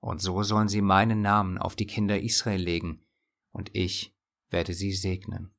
Und 0.00 0.22
so 0.22 0.42
sollen 0.42 0.68
sie 0.68 0.80
meinen 0.80 1.20
Namen 1.20 1.58
auf 1.58 1.76
die 1.76 1.86
Kinder 1.86 2.18
Israel 2.18 2.62
legen, 2.62 3.04
und 3.52 3.68
ich 3.74 4.16
werde 4.48 4.72
sie 4.72 4.92
segnen. 4.92 5.53